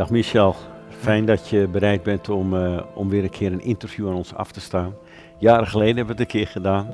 Dag 0.00 0.10
Michel, 0.10 0.56
fijn 0.88 1.24
dat 1.24 1.48
je 1.48 1.68
bereid 1.68 2.02
bent 2.02 2.28
om, 2.28 2.56
eh, 2.56 2.82
om 2.94 3.08
weer 3.08 3.22
een 3.22 3.30
keer 3.30 3.52
een 3.52 3.62
interview 3.62 4.08
aan 4.08 4.14
ons 4.14 4.34
af 4.34 4.52
te 4.52 4.60
staan. 4.60 4.94
Jaren 5.38 5.66
geleden 5.66 5.96
hebben 5.96 6.16
we 6.16 6.22
het 6.22 6.32
een 6.32 6.40
keer 6.40 6.46
gedaan. 6.46 6.88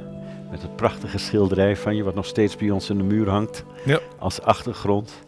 Met 0.51 0.63
het 0.63 0.77
prachtige 0.77 1.19
schilderij 1.19 1.77
van 1.77 1.97
je, 1.97 2.03
wat 2.03 2.15
nog 2.15 2.27
steeds 2.27 2.57
bij 2.57 2.71
ons 2.71 2.91
in 2.91 2.97
de 2.97 3.05
muur 3.05 3.29
hangt. 3.29 3.65
Ja. 3.85 3.99
Als 4.19 4.43
achtergrond. 4.43 5.23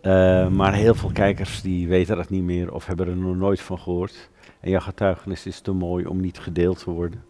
Eh, 0.00 0.48
maar 0.48 0.74
heel 0.74 0.94
veel 0.94 1.10
kijkers 1.12 1.62
die 1.62 1.88
weten 1.88 2.16
dat 2.16 2.30
niet 2.30 2.42
meer 2.42 2.72
of 2.72 2.86
hebben 2.86 3.08
er 3.08 3.16
nog 3.16 3.36
nooit 3.36 3.60
van 3.60 3.78
gehoord. 3.78 4.30
En 4.60 4.70
jouw 4.70 4.80
getuigenis 4.80 5.46
is 5.46 5.60
te 5.60 5.72
mooi 5.72 6.06
om 6.06 6.20
niet 6.20 6.38
gedeeld 6.38 6.78
te 6.78 6.90
worden. 6.90 7.24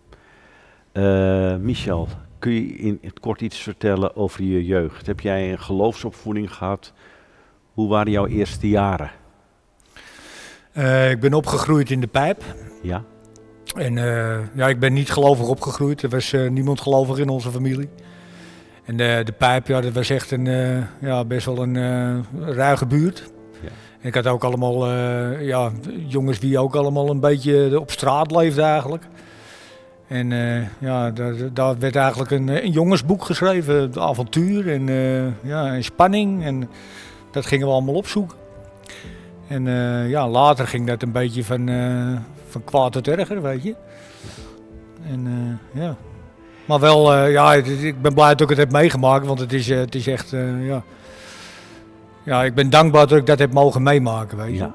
Eh, 0.93 1.57
Michel, 1.57 2.09
kun 2.39 2.53
je 2.53 2.67
in 2.67 2.99
het 3.03 3.21
kort 3.21 3.41
iets 3.41 3.59
vertellen 3.59 4.17
over 4.17 4.43
je 4.43 4.65
jeugd? 4.65 5.07
Heb 5.07 5.21
jij 5.21 5.53
een 5.53 5.61
geloofsopvoeding 5.61 6.55
gehad? 6.55 6.93
Hoe 7.73 7.89
waren 7.89 8.13
jouw 8.13 8.27
eerste 8.27 8.69
jaren? 8.69 9.11
Eh, 10.75 11.11
ik 11.11 11.21
ben 11.21 11.35
opgegroeid 11.35 11.91
in 11.91 12.01
de 12.01 12.07
pijp. 12.07 12.43
Ja? 12.83 13.03
En 13.77 13.99
eh, 13.99 14.39
ja, 14.55 14.69
ik 14.69 14.79
ben 14.79 14.93
niet 14.93 15.11
gelovig 15.11 15.49
opgegroeid. 15.49 16.03
Er 16.03 16.09
was 16.09 16.33
eh, 16.33 16.51
niemand 16.51 16.81
gelovig 16.81 17.19
in 17.19 17.29
onze 17.29 17.51
familie. 17.51 17.89
En 18.85 18.97
de, 18.97 19.21
de 19.25 19.33
pijp, 19.33 19.67
ja, 19.67 19.81
dat 19.81 19.93
was 19.93 20.11
echt 20.11 20.31
een, 20.31 20.45
ja, 21.01 21.25
best 21.25 21.47
wel 21.47 21.63
een 21.63 22.25
ruige 22.55 22.87
buurt. 22.87 23.31
Ja. 23.63 23.69
En 24.01 24.09
ik 24.09 24.15
had 24.15 24.27
ook 24.27 24.45
allemaal 24.45 24.93
ja, 25.41 25.71
jongens 26.07 26.39
die 26.39 26.59
ook 26.59 26.75
allemaal 26.75 27.11
een 27.11 27.21
beetje 27.21 27.81
op 27.81 27.91
straat 27.91 28.31
leefden 28.31 28.65
eigenlijk. 28.65 29.03
En 30.09 30.31
ja, 30.79 31.11
daar, 31.11 31.35
daar 31.53 31.79
werd 31.79 31.97
eigenlijk 31.97 32.31
een, 32.31 32.49
een 32.49 32.71
jongensboek 32.71 33.25
geschreven. 33.25 33.93
Avontuur 34.01 34.71
en, 34.73 34.87
ja, 35.43 35.75
en 35.75 35.85
spanning. 35.85 36.45
En 36.45 36.69
dat 37.31 37.47
gingen 37.47 37.67
we 37.67 37.73
allemaal 37.73 37.95
opzoeken. 37.95 38.44
En 39.49 39.67
eh, 39.69 40.11
ja, 40.11 40.29
later 40.29 40.67
ging 40.67 40.87
dat 40.87 41.03
een 41.03 41.13
beetje 41.13 41.45
van, 41.45 41.69
eh, 41.69 42.17
van 42.49 42.65
kwaad 42.65 42.93
tot 42.93 43.09
erger, 43.09 43.43
weet 43.43 43.63
je. 43.63 43.75
En 45.09 45.27
eh, 45.73 45.83
ja. 45.83 45.97
Maar 46.65 46.81
wel, 46.81 47.27
ja, 47.27 47.55
ik 47.55 48.03
ben 48.03 48.15
blij 48.15 48.29
dat 48.29 48.41
ik 48.41 48.49
het 48.49 48.59
heb 48.59 48.71
meegemaakt, 48.73 49.27
want 49.27 49.39
het 49.41 49.53
is, 49.53 49.69
het 49.69 49.95
is 49.95 50.07
echt, 50.07 50.31
ja. 50.61 50.83
Ja, 52.23 52.45
ik 52.45 52.55
ben 52.55 52.71
dankbaar 52.71 53.07
dat 53.07 53.19
ik 53.19 53.27
dat 53.27 53.39
heb 53.39 53.53
mogen 53.53 53.83
meemaken, 53.83 54.37
weet 54.39 54.53
je. 54.53 54.57
Ja. 54.59 54.75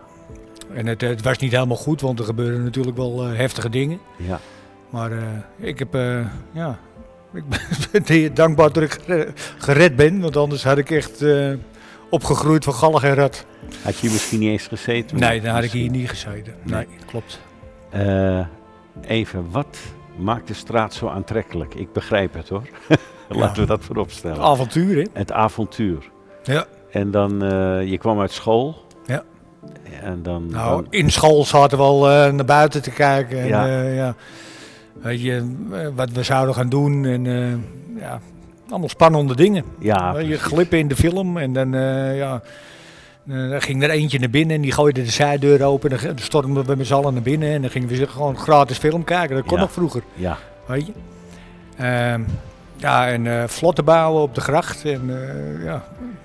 En 0.73 0.87
het, 0.87 1.01
het 1.01 1.21
was 1.21 1.37
niet 1.37 1.51
helemaal 1.51 1.77
goed, 1.77 2.01
want 2.01 2.19
er 2.19 2.25
gebeuren 2.25 2.63
natuurlijk 2.63 2.97
wel 2.97 3.23
heftige 3.23 3.69
dingen. 3.69 3.99
Ja. 4.17 4.39
Maar 4.89 5.11
ik 5.57 5.79
heb, 5.79 5.93
ja, 6.51 6.79
ik 7.33 7.43
ben 8.07 8.33
dankbaar 8.33 8.73
dat 8.73 8.83
ik 8.83 8.91
gere- 9.05 9.31
gered 9.57 9.95
ben, 9.95 10.19
want 10.19 10.37
anders 10.37 10.63
had 10.63 10.77
ik 10.77 10.91
echt 10.91 11.23
opgegroeid 12.09 12.63
van 12.63 12.73
gallig 12.73 13.03
en 13.03 13.13
rat. 13.15 13.45
Had 13.83 13.93
je 13.95 14.01
hier 14.01 14.11
misschien 14.11 14.39
niet 14.39 14.49
eens 14.49 14.67
gezeten? 14.67 15.19
Nee, 15.19 15.41
dan 15.41 15.53
had 15.53 15.63
ik 15.63 15.71
hier 15.71 15.89
niet 15.89 16.09
gezeten. 16.09 16.53
Nee, 16.63 16.87
klopt. 17.05 17.39
Eh, 17.89 18.45
even, 19.01 19.45
wat 19.51 19.77
maakt 20.17 20.47
de 20.47 20.53
straat 20.53 20.93
zo 20.93 21.07
aantrekkelijk? 21.07 21.73
Ik 21.75 21.91
begrijp 21.93 22.33
het 22.33 22.49
hoor. 22.49 22.67
Laten 23.29 23.61
we 23.61 23.67
dat 23.67 23.83
voorop 23.85 24.11
stellen. 24.11 24.39
Avontuur, 24.41 24.95
hè? 24.95 25.03
Het 25.13 25.31
avontuur. 25.31 26.09
Ja. 26.43 26.65
En 26.91 27.11
dan, 27.11 27.43
eh, 27.43 27.89
je 27.89 27.97
kwam 27.97 28.19
uit 28.19 28.31
school. 28.31 28.85
Ja. 29.05 29.23
En 30.01 30.23
dan, 30.23 30.45
Nou, 30.49 30.69
dan- 30.83 30.87
in 30.89 31.11
school 31.11 31.45
zaten 31.45 31.77
we 31.77 31.83
al 31.83 32.09
eh, 32.09 32.31
naar 32.31 32.45
buiten 32.45 32.81
te 32.81 32.91
kijken. 32.91 33.39
En, 33.41 33.47
Ja. 33.47 33.65
ja. 33.65 33.81
ja. 33.81 34.15
Weet 35.01 35.21
je, 35.21 35.55
wat 35.95 36.09
we 36.11 36.23
zouden 36.23 36.55
gaan 36.55 36.69
doen. 36.69 37.05
En 37.05 37.25
eh, 37.27 38.01
ja, 38.01 38.19
allemaal 38.69 38.89
spannende 38.89 39.35
dingen. 39.35 39.63
ja, 39.79 40.13
Weet 40.13 40.27
je 40.27 40.37
glippen 40.39 40.79
in 40.79 40.87
de 40.87 40.95
film. 40.95 41.37
En 41.37 41.53
dan, 41.53 41.73
eh, 41.73 42.17
ja, 42.17 42.41
eh, 43.29 43.49
dan 43.49 43.61
ging 43.61 43.83
er 43.83 43.89
eentje 43.89 44.19
naar 44.19 44.29
binnen 44.29 44.55
en 44.55 44.61
die 44.61 44.71
gooide 44.71 45.01
de 45.03 45.09
zijdeur 45.11 45.63
open. 45.63 45.91
En 45.91 45.99
dan 46.05 46.17
stormden 46.17 46.65
we 46.65 46.75
met 46.75 46.87
z'n 46.87 46.93
allen 46.93 47.13
naar 47.13 47.21
binnen. 47.21 47.49
En 47.53 47.61
dan 47.61 47.69
gingen 47.69 47.89
we 47.89 48.07
gewoon 48.07 48.37
gratis 48.37 48.77
film 48.77 49.03
kijken. 49.03 49.35
Dat 49.35 49.45
kon 49.45 49.55
Ja. 49.57 49.63
nog 49.63 49.71
vroeger, 49.71 50.03
Ja, 50.13 50.37
weet 50.65 50.85
je. 50.85 50.91
Ehm, 51.77 52.21
ja, 52.75 53.07
en 53.07 53.27
eh 53.27 53.43
vlotten 53.47 53.85
bouwen 53.85 54.21
op 54.21 54.35
de 54.35 54.41
gracht. 54.41 54.85
En, 54.85 55.01
eh, 55.09 55.63
ja. 55.63 55.83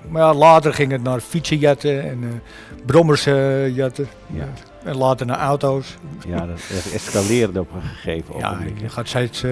Maar 0.09 0.23
ja, 0.23 0.35
later 0.35 0.75
ging 0.75 0.93
het 0.93 1.03
naar 1.03 1.21
fietsenjatten 1.21 2.03
en 2.03 2.19
eh 2.23 2.29
brommers 2.87 3.27
eh, 3.27 3.77
jatten. 3.77 4.07
Ja. 4.27 4.45
En 4.85 4.97
later 4.97 5.27
naar 5.27 5.39
auto's. 5.39 5.97
ja, 6.27 6.47
dat, 6.47 6.61
escaleerde 6.95 7.61
op 7.61 7.69
een 7.75 7.83
gegeven 7.83 8.35
Ja, 8.39 8.51
ogenblik. 8.51 8.81
je 8.81 8.89
gaat 8.89 9.09
steeds... 9.09 9.45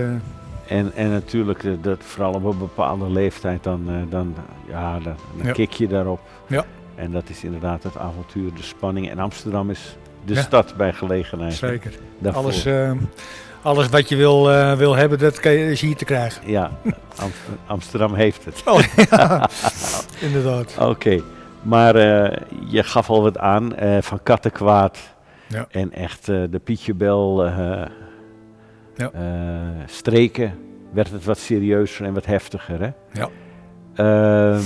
En, 0.73 0.93
en 0.95 1.11
natuurlijk, 1.11 1.65
eh, 1.65 1.73
dat, 1.81 1.99
vooral 2.01 2.33
op 2.33 2.45
een 2.45 2.59
bepaalde 2.59 3.11
leeftijd, 3.11 3.63
dan, 3.65 3.85
eh, 3.89 3.95
dan, 4.11 4.35
ja, 4.69 4.93
dan, 4.99 5.15
dan 5.37 5.47
Ja. 5.47 5.53
kik 5.53 5.73
je 5.73 5.87
daarop. 5.87 6.21
Ja. 6.47 6.65
En 6.95 7.11
dat 7.11 7.29
is 7.29 7.45
inderdaad 7.45 7.83
het 7.83 7.97
avontuur, 7.99 8.55
de 8.55 8.63
spanning. 8.63 9.11
En 9.11 9.19
Amsterdam 9.19 9.71
is 9.71 9.97
de 10.25 10.35
Ja. 10.35 10.41
stad 10.41 10.75
bij 10.77 10.93
gelegenheid. 10.93 11.53
zeker. 11.53 11.93
Daarvoor. 12.19 12.43
Alles, 12.43 12.65
eh, 12.65 12.93
alles 13.63 13.89
wat 13.89 14.09
je 14.09 14.17
wil, 14.17 14.51
eh, 14.51 14.73
wil 14.73 14.95
hebben, 14.97 15.19
dat 15.19 15.41
kan 15.41 15.53
je, 15.53 15.71
is 15.71 15.81
hier 15.81 15.97
te 15.97 16.05
krijgen. 16.05 16.51
Ja, 16.51 16.71
Am- 17.17 17.31
Amsterdam 17.67 18.15
heeft 18.15 18.45
het. 18.45 18.63
Oh, 18.65 18.81
ja, 19.11 19.49
inderdaad. 20.27 20.77
Oké, 20.81 21.21
maar 21.63 21.95
je 22.67 22.83
gaf 22.83 23.11
al 23.11 23.23
wat 23.23 23.39
aan 23.39 23.73
van 24.01 24.23
kattenkwaad. 24.23 24.99
Ja. 25.49 25.67
En 25.71 25.93
echt 25.93 26.27
de 26.27 26.61
Pietjebel 26.65 27.45
Ja. 29.03 29.11
eh, 29.15 29.83
streken 29.87 30.55
werd 30.93 31.11
het 31.11 31.25
wat 31.25 31.39
serieuzer 31.39 32.07
en 32.07 32.15
wat 32.15 32.27
heftiger. 32.27 32.81
Hè? 32.81 32.91
Ja. 33.13 33.29
Eh, 33.95 34.61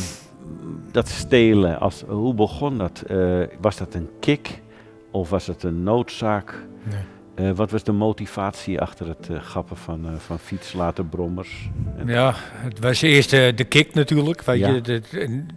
dat 0.93 1.09
stelen, 1.09 1.81
als, 1.81 2.05
hoe 2.09 2.35
begon 2.35 2.79
dat? 2.79 3.03
Eh, 3.07 3.41
was 3.61 3.77
dat 3.77 3.95
een 3.95 4.09
kick 4.21 4.61
of 5.11 5.31
was 5.31 5.47
het 5.47 5.63
een 5.63 5.83
noodzaak? 5.83 6.55
Nee. 6.83 6.99
Eh, 7.49 7.57
wat 7.57 7.71
was 7.71 7.83
de 7.83 7.93
motivatie 7.93 8.81
achter 8.81 9.09
het 9.09 9.29
gappen 9.41 9.77
van, 9.77 10.07
van 10.19 10.39
fiets, 10.39 10.73
later 10.73 11.05
brommers? 11.05 11.71
Ja, 12.07 12.35
het 12.37 12.79
was 12.79 13.03
eerst 13.03 13.31
de 13.31 13.65
kick 13.69 13.95
natuurlijk. 13.95 14.43
Weet 14.43 14.59
Ja. 14.59 14.69
je, 14.83 15.03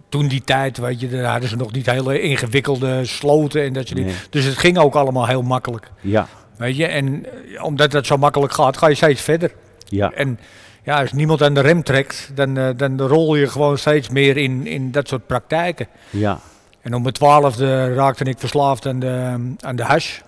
toen 0.08 0.28
die 0.28 0.40
tijd, 0.40 0.78
weet 0.78 1.00
je, 1.00 1.08
daar 1.08 1.30
hadden 1.30 1.48
ze 1.48 1.56
nog 1.56 1.72
niet 1.72 1.90
hele 1.90 2.20
ingewikkelde 2.20 3.04
sloten 3.04 3.62
en 3.62 3.72
dat 3.72 3.86
soort 3.86 3.98
dingen. 3.98 4.12
Nee. 4.14 4.22
Dus 4.30 4.44
het 4.44 4.58
ging 4.58 4.78
ook 4.78 4.94
allemaal 4.94 5.26
heel 5.26 5.42
makkelijk. 5.42 5.90
Ja, 6.00 6.26
Weet 6.60 6.76
je, 6.76 6.86
en 6.86 7.24
eh, 7.24 7.64
omdat 7.64 7.90
dat 7.90 8.06
zo 8.06 8.16
makkelijk 8.16 8.52
gaat, 8.52 8.76
ga 8.76 8.88
je 8.88 8.94
steeds 8.94 9.20
verder. 9.22 9.52
ja, 9.88 10.12
En 10.12 10.38
ja, 10.84 11.00
als 11.00 11.12
niemand 11.12 11.42
aan 11.42 11.54
de 11.54 11.60
rem 11.60 11.82
trekt, 11.82 12.30
dan, 12.34 12.56
eh, 12.56 12.68
dan 12.76 13.00
rol 13.00 13.34
je 13.34 13.48
gewoon 13.48 13.78
steeds 13.78 14.08
meer 14.08 14.36
in, 14.36 14.66
in 14.66 14.90
dat 14.90 15.08
soort 15.08 15.26
praktijken. 15.26 15.86
ja, 16.10 16.38
En 16.82 16.94
om 16.94 17.02
mijn 17.02 17.14
twaalfde 17.14 17.94
raakte 17.94 18.24
ik 18.24 18.38
verslaafd 18.38 18.86
aan 18.86 18.98
de, 18.98 19.36
aan 19.60 19.76
de 19.76 19.82
hash. 19.82 20.18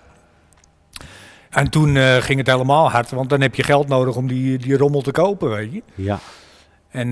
En 1.51 1.71
toen 1.71 1.97
eh, 1.97 2.17
ging 2.17 2.39
het 2.39 2.47
helemaal 2.47 2.91
hard, 2.91 3.11
want 3.11 3.31
dan 3.31 3.41
heb 3.41 3.55
je 3.55 3.63
geld 3.63 3.89
nodig 3.89 4.17
om 4.17 4.27
die, 4.27 4.59
die 4.59 4.77
rommel 4.77 5.01
te 5.01 5.11
kopen, 5.11 5.51
weet 5.51 5.73
je. 5.73 5.83
ja, 5.95 6.19
En 6.91 7.11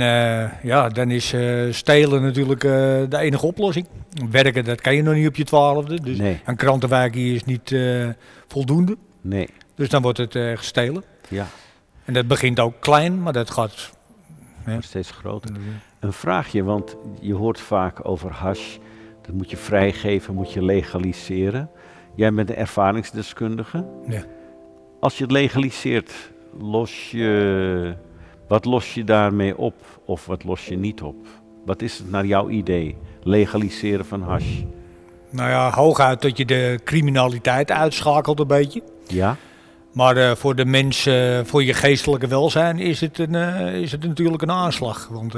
ja, 0.62 0.88
dan 0.88 1.10
is 1.10 1.34
stelen 1.70 2.22
natuurlijk 2.22 2.60
de 3.10 3.18
enige 3.18 3.46
oplossing. 3.46 3.86
Werken, 4.30 4.64
dat 4.64 4.80
kan 4.80 4.94
je 4.94 5.02
nog 5.02 5.14
niet 5.14 5.28
op 5.28 5.36
je 5.36 5.44
twaalfde. 5.44 6.00
Dus 6.00 6.18
nee, 6.18 6.40
een 6.44 6.56
krantenwijk 6.56 7.14
hier 7.14 7.34
is 7.34 7.44
niet 7.44 7.76
voldoende. 8.48 8.96
Nee, 9.20 9.48
Dus 9.74 9.88
dan 9.88 10.02
wordt 10.02 10.18
het 10.18 10.34
eh 10.34 10.56
gestelen. 10.56 11.04
ja, 11.28 11.46
En 12.04 12.12
dat 12.12 12.26
begint 12.26 12.60
ook 12.60 12.74
klein, 12.80 13.22
maar 13.22 13.32
dat 13.32 13.50
gaat... 13.50 13.90
wordt 14.64 14.84
steeds 14.84 15.10
groter. 15.10 15.50
Een 16.00 16.12
vraagje, 16.12 16.64
want 16.64 16.96
je 17.20 17.34
hoort 17.34 17.60
vaak 17.60 18.08
over 18.08 18.32
hash. 18.32 18.76
Dat 19.22 19.34
moet 19.34 19.50
je 19.50 19.56
vrijgeven, 19.56 20.34
moet 20.34 20.52
je 20.52 20.62
legaliseren. 20.64 21.70
Jij 22.14 22.32
bent 22.32 22.50
een 22.50 22.56
ervaringsdeskundige. 22.56 23.86
Ja. 24.08 24.24
Als 25.00 25.16
je 25.18 25.22
het 25.22 25.32
legaliseert, 25.32 26.12
los 26.58 27.10
je, 27.10 27.94
wat 28.48 28.64
los 28.64 28.94
je 28.94 29.04
daarmee 29.04 29.56
op 29.58 29.74
of 30.04 30.26
wat 30.26 30.44
los 30.44 30.66
je 30.66 30.76
niet 30.76 31.02
op? 31.02 31.26
Wat 31.64 31.82
is 31.82 31.98
het 31.98 32.10
naar 32.10 32.26
jouw 32.26 32.48
idee, 32.48 32.96
legaliseren 33.22 34.04
van 34.06 34.22
hash? 34.22 34.62
Nou 35.30 35.50
ja, 35.50 35.70
hooguit 35.70 36.22
dat 36.22 36.36
je 36.36 36.44
de 36.44 36.80
criminaliteit 36.84 37.70
uitschakelt 37.70 38.40
een 38.40 38.46
beetje. 38.46 38.82
Ja, 39.10 39.36
Maar 39.92 40.16
eh, 40.16 40.34
voor 40.34 40.54
de 40.54 40.64
mens, 40.64 41.06
eh, 41.06 41.40
voor 41.44 41.64
je 41.64 41.74
geestelijke 41.74 42.26
welzijn 42.26 42.78
is 42.78 43.00
het, 43.00 43.18
een, 43.18 43.34
eh, 43.34 43.74
is 43.80 43.92
het 43.92 44.04
natuurlijk 44.04 44.42
een 44.42 44.50
aanslag. 44.50 45.08
Want 45.10 45.32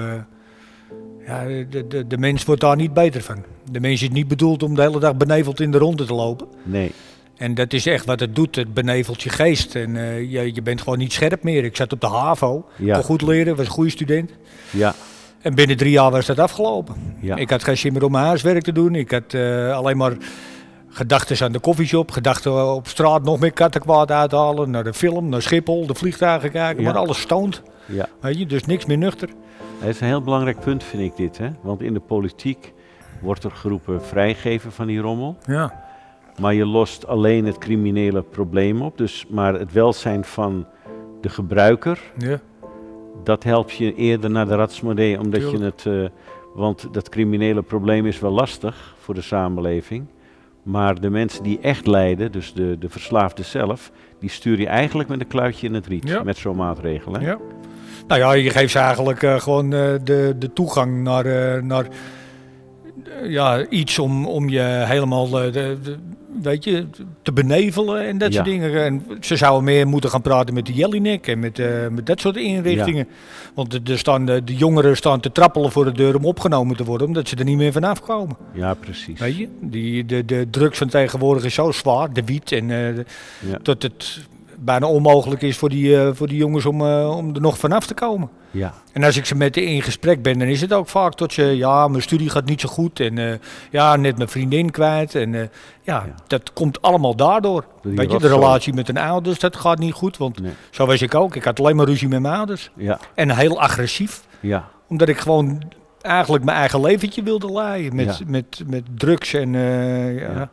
ja, 1.27 1.45
de, 1.71 1.85
de, 1.89 2.07
de 2.07 2.19
mens 2.19 2.45
wordt 2.45 2.61
daar 2.61 2.77
niet 2.77 2.95
beter 2.95 3.23
van. 3.23 3.45
De 3.71 3.81
mens 3.81 4.03
is 4.03 4.09
niet 4.11 4.29
bedoeld 4.29 4.63
om 4.63 4.75
de 4.75 4.83
hele 4.83 4.99
dag 5.01 5.17
beneveld 5.17 5.61
in 5.61 5.71
de 5.71 5.79
ronde 5.79 6.05
te 6.05 6.15
lopen. 6.15 6.47
nee, 6.63 6.93
En 7.37 7.55
dat 7.55 7.73
is 7.73 7.87
echt 7.87 8.05
wat 8.07 8.21
het 8.21 8.35
doet. 8.37 8.57
Het 8.57 8.75
benevelt 8.75 9.23
je 9.23 9.31
geest. 9.31 9.75
En 9.75 9.95
je, 10.29 10.55
je 10.55 10.63
bent 10.63 10.81
gewoon 10.83 10.99
niet 10.99 11.13
scherp 11.13 11.43
meer. 11.43 11.65
Ik 11.65 11.77
zat 11.77 11.93
op 11.93 12.01
de 12.01 12.07
HAVO, 12.07 12.67
Ja. 12.77 12.95
kon 12.95 13.05
goed 13.05 13.23
leren, 13.23 13.57
was 13.57 13.67
een 13.67 13.73
goede 13.73 13.91
student. 13.91 14.31
ja, 14.71 14.95
En 15.41 15.55
binnen 15.55 15.77
drie 15.77 15.91
jaar 15.91 16.11
was 16.11 16.27
dat 16.27 16.39
afgelopen. 16.39 16.95
ja, 17.21 17.37
Ik 17.37 17.51
had 17.51 17.65
geen 17.65 17.79
zin 17.79 17.93
meer 17.93 18.05
om 18.05 18.13
mijn 18.13 18.25
huiswerk 18.27 18.63
te 18.63 18.73
doen. 18.73 18.95
Ik 18.95 19.11
had 19.11 19.35
alleen 19.75 19.97
maar 19.97 20.13
gedachten 20.93 21.44
aan 21.47 21.53
de 21.53 21.59
koffieshop. 21.59 22.11
Gedachten 22.11 22.75
op 22.75 22.87
straat 22.87 23.23
nog 23.23 23.41
meer 23.41 23.53
kattenkwaad 23.53 24.11
uithalen. 24.11 24.71
Naar 24.71 24.85
de 24.85 24.93
film, 24.94 25.29
naar 25.29 25.43
Schiphol, 25.43 25.87
de 25.87 25.94
vliegtuigen 25.94 26.50
kijken. 26.50 26.83
Ja. 26.83 26.93
Maar 26.93 26.99
alles 27.00 27.21
stoont. 27.21 27.62
ja. 27.87 28.06
Weet 28.21 28.39
je, 28.39 28.47
dus 28.47 28.65
niks 28.67 28.85
meer 28.85 28.99
nuchter. 28.99 29.29
Het 29.79 29.89
is 29.94 30.00
een 30.00 30.06
heel 30.06 30.23
belangrijk 30.23 30.61
punt, 30.61 30.85
vind 30.85 31.03
ik 31.03 31.17
dit. 31.17 31.39
Hè? 31.39 31.49
Want 31.61 31.83
in 31.83 31.93
de 31.94 32.00
politiek 32.00 32.73
wordt 33.21 33.44
er 33.44 33.50
geroepen 33.50 34.03
vrijgeven 34.05 34.73
van 34.73 34.87
die 34.87 35.00
rommel. 35.00 35.37
Ja. 35.47 35.81
Maar 36.41 36.55
je 36.55 36.67
lost 36.67 37.06
alleen 37.06 37.47
het 37.47 37.59
criminele 37.59 38.23
probleem 38.23 38.83
op. 38.83 38.99
Dus, 38.99 39.25
maar 39.29 39.55
het 39.55 39.73
welzijn 39.73 40.25
van 40.25 40.67
de 41.21 41.29
gebruiker, 41.29 41.99
Ja. 42.19 42.41
dat 43.25 43.43
helpt 43.44 43.73
je 43.73 43.94
eerder 43.94 44.31
naar 44.31 44.47
de 44.47 44.55
ratsmodee. 44.55 45.19
Omdat 45.21 45.50
je 45.50 45.59
het. 45.59 45.87
eh, 45.87 46.05
want 46.55 46.89
dat 46.93 47.09
criminele 47.09 47.62
probleem 47.62 48.06
is 48.06 48.21
wel 48.21 48.31
lastig 48.31 48.94
voor 48.99 49.15
de 49.15 49.21
samenleving. 49.23 50.06
Maar 50.62 51.00
de 51.00 51.11
mensen 51.11 51.43
die 51.43 51.59
echt 51.61 51.87
lijden, 51.87 52.32
dus 52.32 52.53
de, 52.53 52.76
de 52.79 52.88
verslaafde 52.88 53.43
zelf, 53.43 53.91
die 54.20 54.31
stuur 54.31 54.59
je 54.61 54.67
eigenlijk 54.67 55.09
met 55.09 55.20
een 55.20 55.26
kluitje 55.26 55.67
in 55.67 55.75
het 55.75 55.87
riet. 55.87 56.09
Ja. 56.09 56.23
Met 56.23 56.37
zo'n 56.37 56.56
maatregel. 56.56 57.12
Hè? 57.14 57.26
Ja. 57.26 57.38
Nou 58.06 58.20
ja, 58.20 58.32
je 58.32 58.50
geeft 58.50 58.73
ze 58.73 58.79
eigenlijk 58.79 59.23
eh, 59.23 59.41
gewoon 59.41 59.64
eh, 59.73 59.81
de, 60.05 60.35
de 60.38 60.53
toegang 60.53 61.03
naar, 61.03 61.26
eh, 61.26 61.62
naar 61.62 61.87
ja, 63.23 63.67
iets 63.69 63.99
om, 63.99 64.26
om 64.26 64.49
je 64.49 64.61
helemaal 64.87 65.29
de, 65.31 65.50
de- 65.82 65.99
weet 66.43 66.64
je, 66.64 66.87
te 67.23 67.32
benevelen 67.32 68.06
en 68.06 68.19
dat 68.19 68.32
soort 68.32 68.44
dingen. 68.44 68.84
En 68.84 69.02
ze 69.20 69.37
zouden 69.37 69.64
meer 69.64 69.87
moeten 69.88 70.11
gaan 70.11 70.23
praten 70.23 70.55
met 70.55 70.67
de 70.67 70.73
Jellinek 70.73 71.26
en 71.26 71.38
met, 71.38 71.58
eh, 71.58 71.88
met 71.90 72.06
dat 72.06 72.20
soort 72.20 72.37
inrichtingen. 72.37 73.08
Want 73.55 73.88
er- 73.88 73.99
staan, 73.99 74.26
de, 74.26 74.43
jongeren 74.44 74.96
staan 74.96 75.20
te 75.20 75.32
trappelen 75.32 75.73
voor 75.73 75.84
de 75.84 75.93
deur 75.93 76.17
om 76.17 76.25
opgenomen 76.25 76.76
te 76.76 76.84
worden, 76.84 77.06
omdat 77.06 77.29
ze 77.29 77.37
er 77.37 77.44
niet 77.44 77.56
meer 77.56 77.73
vanaf 77.73 78.00
komen. 78.00 78.37
Ja, 78.55 78.75
precies. 78.75 79.20
Weet 79.20 79.37
je, 79.37 79.49
die, 79.61 80.05
de, 80.05 80.25
de 80.25 80.46
drugs 80.50 80.79
van 80.79 80.88
tegenwoordig 80.88 81.44
is 81.44 81.55
zo 81.55 81.73
zwaar, 81.73 82.12
de 82.12 82.25
wiet, 82.25 82.52
en 82.52 82.69
Ja. 82.69 83.58
dat 83.62 83.82
het 83.82 84.20
bijna 84.64 84.87
onmogelijk 84.87 85.43
is 85.43 85.59
voor 85.59 85.69
die, 85.69 86.00
eh, 86.00 86.09
voor 86.12 86.29
die 86.29 86.37
jongens 86.37 86.67
om, 86.67 86.87
eh, 86.87 87.17
om 87.17 87.35
er 87.35 87.41
nog 87.41 87.59
vanaf 87.59 87.87
te 87.87 87.94
komen. 87.94 88.29
Ja, 88.50 88.75
En 88.93 89.05
als 89.05 89.17
ik 89.17 89.25
ze 89.26 89.35
met 89.35 89.56
in 89.56 89.82
gesprek 89.82 90.23
ben, 90.23 90.38
dan 90.38 90.49
is 90.49 90.61
het 90.61 90.73
ook 90.73 90.88
vaak 90.88 91.17
dat 91.19 91.32
ze, 91.32 91.43
ja, 91.43 91.88
mijn 91.88 92.03
studie 92.03 92.31
gaat 92.31 92.44
niet 92.44 92.61
zo 92.61 92.69
goed 92.69 93.00
en 93.00 93.19
eh, 93.19 93.35
ja, 93.70 93.97
net 93.97 94.17
mijn 94.17 94.29
vriendin 94.29 94.70
kwijt. 94.70 95.14
En 95.14 95.32
ja, 95.32 95.49
Ja. 95.82 96.05
dat 96.26 96.53
komt 96.53 96.82
allemaal 96.82 97.17
daardoor. 97.17 97.64
Weet 97.82 98.12
je, 98.12 98.19
de 98.19 98.29
relatie 98.29 98.73
met 98.75 98.87
hun 98.87 98.99
ouders, 98.99 99.38
dat 99.38 99.56
gaat 99.56 99.79
niet 99.79 99.93
goed, 99.93 100.17
want 100.17 100.41
nee. 100.41 100.53
zo 100.70 100.87
was 100.87 101.03
ik 101.03 101.15
ook. 101.15 101.37
Ik 101.37 101.44
had 101.44 101.61
alleen 101.61 101.76
maar 101.76 101.87
ruzie 101.87 102.08
met 102.08 102.20
mijn 102.20 102.35
ouders. 102.35 102.70
ja, 102.76 102.99
En 103.15 103.31
heel 103.37 103.61
agressief, 103.61 104.25
ja, 104.41 104.69
omdat 104.88 105.08
ik 105.08 105.19
gewoon 105.19 105.62
eigenlijk 106.00 106.44
mijn 106.44 106.56
eigen 106.56 106.81
leventje 106.81 107.23
wilde 107.23 107.53
leiden 107.53 107.97
met, 107.97 108.19
Ja. 108.19 108.25
met, 108.26 108.62
met 108.67 108.82
drugs 108.97 109.35
en 109.35 109.53
ja. 109.53 110.50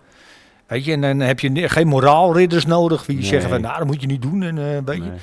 Weet 0.70 0.86
je, 0.86 0.92
en 0.92 1.02
dan 1.02 1.20
heb 1.20 1.40
je 1.40 1.70
geen 1.70 1.88
moraalridders 1.88 2.66
nodig 2.66 3.06
die 3.06 3.16
Nee. 3.18 3.26
zeggen 3.26 3.50
van, 3.50 3.62
nou, 3.62 3.78
dat 3.78 3.88
moet 3.88 4.02
je 4.02 4.08
niet 4.08 4.22
doen. 4.22 4.44
En, 4.44 4.58
eh, 4.58 4.78
weet 4.86 4.96
je. 4.98 5.02
nee. 5.10 5.20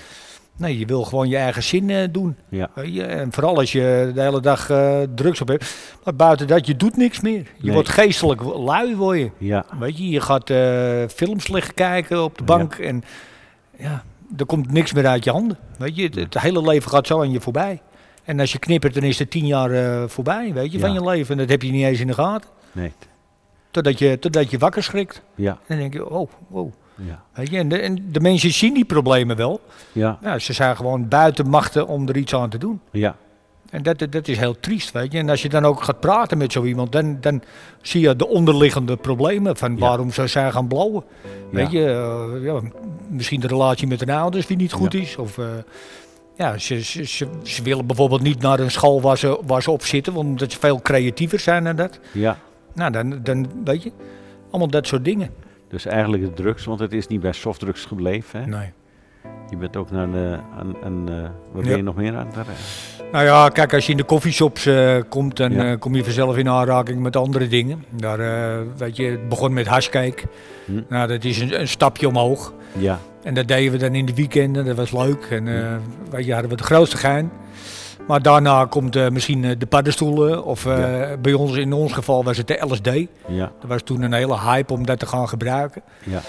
Nee, 0.58 0.78
je 0.78 0.87
wil 0.87 1.02
gewoon 1.04 1.28
je 1.28 1.37
eigen 1.37 1.62
zin 1.62 1.90
eh, 1.90 2.08
doen. 2.10 2.37
ja, 2.48 2.70
Weet 2.75 2.94
je, 2.94 3.02
en 3.02 3.32
vooral 3.32 3.56
als 3.56 3.72
je 3.72 4.10
de 4.14 4.20
hele 4.20 4.40
dag 4.40 4.70
eh, 4.70 4.98
drugs 5.14 5.40
op 5.40 5.48
hebt. 5.48 5.75
Maar 6.04 6.14
buiten 6.16 6.46
dat, 6.46 6.66
je 6.66 6.76
doet 6.76 6.96
niks 6.96 7.20
meer. 7.20 7.32
Je 7.38 7.44
Nee. 7.60 7.72
wordt 7.72 7.88
geestelijk 7.88 8.40
lui, 8.43 8.96
word 8.96 9.19
je. 9.19 9.31
ja, 9.38 9.64
Weet 9.78 9.98
je, 9.98 10.08
je 10.08 10.20
gaat 10.20 10.50
films 11.12 11.49
liggen 11.49 11.75
kijken 11.75 12.22
op 12.25 12.38
de 12.38 12.44
bank. 12.44 12.75
En 12.75 13.02
ja, 13.78 14.02
er 14.37 14.46
komt 14.46 14.72
niks 14.72 14.92
meer 14.92 15.06
uit 15.06 15.25
je 15.25 15.31
handen. 15.31 15.58
Weet 15.78 15.96
je, 15.96 16.02
het, 16.02 16.14
het 16.14 16.40
hele 16.40 16.62
leven 16.62 16.90
gaat 16.90 17.06
zo 17.06 17.20
aan 17.20 17.31
je 17.32 17.40
voorbij. 17.40 17.82
En 18.25 18.40
als 18.40 18.52
je 18.52 18.58
knippert, 18.58 18.94
dan 18.94 19.02
is 19.02 19.20
er 19.20 19.28
tien 19.28 19.46
jaar 19.46 20.08
voorbij, 20.08 20.52
weet 20.54 20.72
je, 20.72 20.78
van 20.78 20.92
je 20.92 21.04
leven. 21.04 21.32
En 21.32 21.38
dat 21.38 21.49
heb 21.49 21.62
je 21.62 21.70
niet 21.72 21.84
eens 21.84 22.00
in 22.00 22.06
de 22.06 22.14
gaten. 22.14 22.50
nee. 22.72 22.92
Totdat 23.76 23.99
je, 23.99 24.19
totdat 24.19 24.50
je 24.50 24.58
wakker 24.58 24.82
schrikt. 24.82 25.23
Ja, 25.34 25.50
En 25.50 25.58
dan 25.67 25.78
denk 25.78 25.93
je, 25.93 26.08
oh, 26.11 26.31
wow. 26.49 26.73
ja, 26.94 27.23
Weet 27.34 27.50
je, 27.50 27.58
en, 27.58 27.69
de, 27.69 27.78
en 27.78 28.06
de 28.12 28.20
mensen 28.20 28.52
zien 28.52 28.75
die 28.75 28.84
problemen 28.84 29.37
wel. 29.37 29.61
ja, 29.93 30.19
Ja, 30.23 30.38
ze 30.38 30.52
zijn 30.52 30.76
gewoon 30.76 31.08
buiten 31.08 31.49
machten 31.49 31.87
om 31.87 32.08
er 32.08 32.17
iets 32.17 32.34
aan 32.34 32.49
te 32.50 32.58
doen. 32.58 32.81
ja, 32.90 33.17
En 33.70 33.82
dat, 33.82 33.99
dat- 33.99 34.12
dat 34.12 34.28
is 34.28 34.38
heel 34.38 34.61
triest, 34.61 34.93
weet 34.93 35.12
je. 35.12 35.19
En 35.19 35.28
als 35.28 35.43
je 35.43 35.49
dan 35.49 35.64
ook 35.64 35.82
gaat 35.82 36.00
praten 36.00 36.38
met 36.38 36.52
zo 36.52 36.64
iemand, 36.64 36.93
dan, 36.93 37.17
dan 37.20 37.43
zie 37.82 38.00
je 38.00 38.17
de 38.17 38.26
onderliggende 38.28 38.96
problemen 38.96 39.56
van 39.56 39.78
waarom 39.78 40.11
ze 40.12 40.26
zijn 40.26 40.52
gaan 40.52 40.69
blowen. 40.69 41.05
Weet 41.50 41.70
je, 41.70 41.84
eh, 41.87 42.44
ja, 42.44 42.61
misschien 43.08 43.40
de 43.40 43.46
relatie 43.46 43.87
met 43.87 44.00
hun 44.00 44.11
ouders 44.11 44.46
die 44.46 44.56
niet 44.56 44.73
goed 44.73 44.94
is. 44.94 45.17
Of 45.17 45.38
eh, 45.38 45.46
ja, 46.37 46.58
ze, 46.58 46.82
ze, 46.82 47.05
ze, 47.05 47.26
ze 47.43 47.62
willen 47.62 47.87
bijvoorbeeld 47.87 48.23
niet 48.23 48.40
naar 48.43 48.61
een 48.61 48.70
school 48.70 49.00
waar 49.00 49.19
ze, 49.19 49.40
waar 49.46 49.62
ze 49.62 49.70
op 49.70 49.82
zitten, 49.84 50.14
omdat 50.14 50.52
ze 50.52 50.58
veel 50.58 50.81
creatiever 50.82 51.38
zijn 51.40 51.64
dan 51.64 51.76
dat. 51.76 51.99
ja. 52.12 52.38
Nou, 52.76 52.90
dan, 52.93 53.20
dan 53.23 53.46
weet 53.64 53.82
je, 53.82 53.93
allemaal 54.50 54.69
dat 54.70 54.87
soort 54.87 55.05
dingen. 55.05 55.31
Dus 55.69 55.87
eigenlijk 55.87 56.23
de 56.23 56.32
drugs, 56.43 56.64
want 56.64 56.81
het 56.81 56.93
is 56.93 57.06
niet 57.06 57.20
bij 57.20 57.32
softdrugs 57.32 57.84
gebleven. 57.84 58.40
Hè? 58.40 58.46
Nee. 58.46 58.73
Je 59.50 59.56
bent 59.56 59.76
ook 59.76 59.90
naar 59.90 60.11
de, 60.11 60.38
aan, 60.58 60.75
aan, 60.84 61.08
eh, 61.11 61.62
ben 61.62 61.76
je 61.76 61.82
nog 61.82 61.96
meer 61.96 62.17
aan 62.17 62.26
het? 62.26 62.46
Nou 63.12 63.25
ja, 63.25 63.49
kijk, 63.49 63.75
als 63.75 63.84
je 63.87 63.90
in 63.90 63.96
de 63.96 64.05
koffieshops 64.05 64.67
eh, 64.67 64.96
komt, 65.08 65.37
dan 65.37 65.52
Ja. 65.52 65.70
eh, 65.73 65.78
kom 65.78 65.94
je 65.94 66.05
vanzelf 66.05 66.37
in 66.37 66.49
aanraking 66.49 67.00
met 67.00 67.17
andere 67.17 67.49
dingen. 67.49 67.84
Daar, 67.90 68.20
eh, 68.20 68.61
weet 68.76 68.96
je, 68.96 69.05
het 69.05 69.28
begon 69.28 69.52
met 69.52 69.67
hashcake. 69.67 70.23
Hm. 70.64 70.82
Nou, 70.88 71.08
dat 71.08 71.25
is 71.25 71.40
een, 71.40 71.61
een 71.61 71.69
stapje 71.69 72.08
omhoog. 72.08 72.52
Ja, 72.78 72.99
En 73.23 73.34
dat 73.34 73.49
deden 73.49 73.73
we 73.73 73.78
dan 73.78 73.94
in 73.94 74.06
de 74.06 74.14
weekenden, 74.14 74.64
dat 74.64 74.76
was 74.76 74.93
leuk. 74.93 75.26
En 75.31 75.62
eh, 75.64 75.76
weet 76.11 76.25
je, 76.25 76.32
hadden 76.32 76.50
we 76.50 76.56
de 76.56 76.62
grootste 76.62 76.96
gein. 76.96 77.31
Maar 78.06 78.22
daarna 78.22 78.64
komt 78.64 78.96
eh, 78.96 79.08
misschien 79.08 79.44
eh, 79.44 79.50
de 79.58 79.66
paddenstoelen. 79.66 80.44
Of 80.44 80.66
eh, 80.66 80.78
Ja. 81.10 81.16
bij 81.16 81.32
ons, 81.32 81.56
in 81.56 81.72
ons 81.72 81.92
geval 81.92 82.24
was 82.24 82.36
het 82.36 82.46
de 82.48 82.62
LSD. 82.68 82.86
ja, 83.28 83.52
Er 83.62 83.68
was 83.68 83.82
toen 83.82 84.02
een 84.02 84.12
hele 84.12 84.38
hype 84.40 84.72
om 84.72 84.86
dat 84.86 84.98
te 84.98 85.06
gaan 85.06 85.28
gebruiken. 85.28 85.82
ja, 86.04 86.20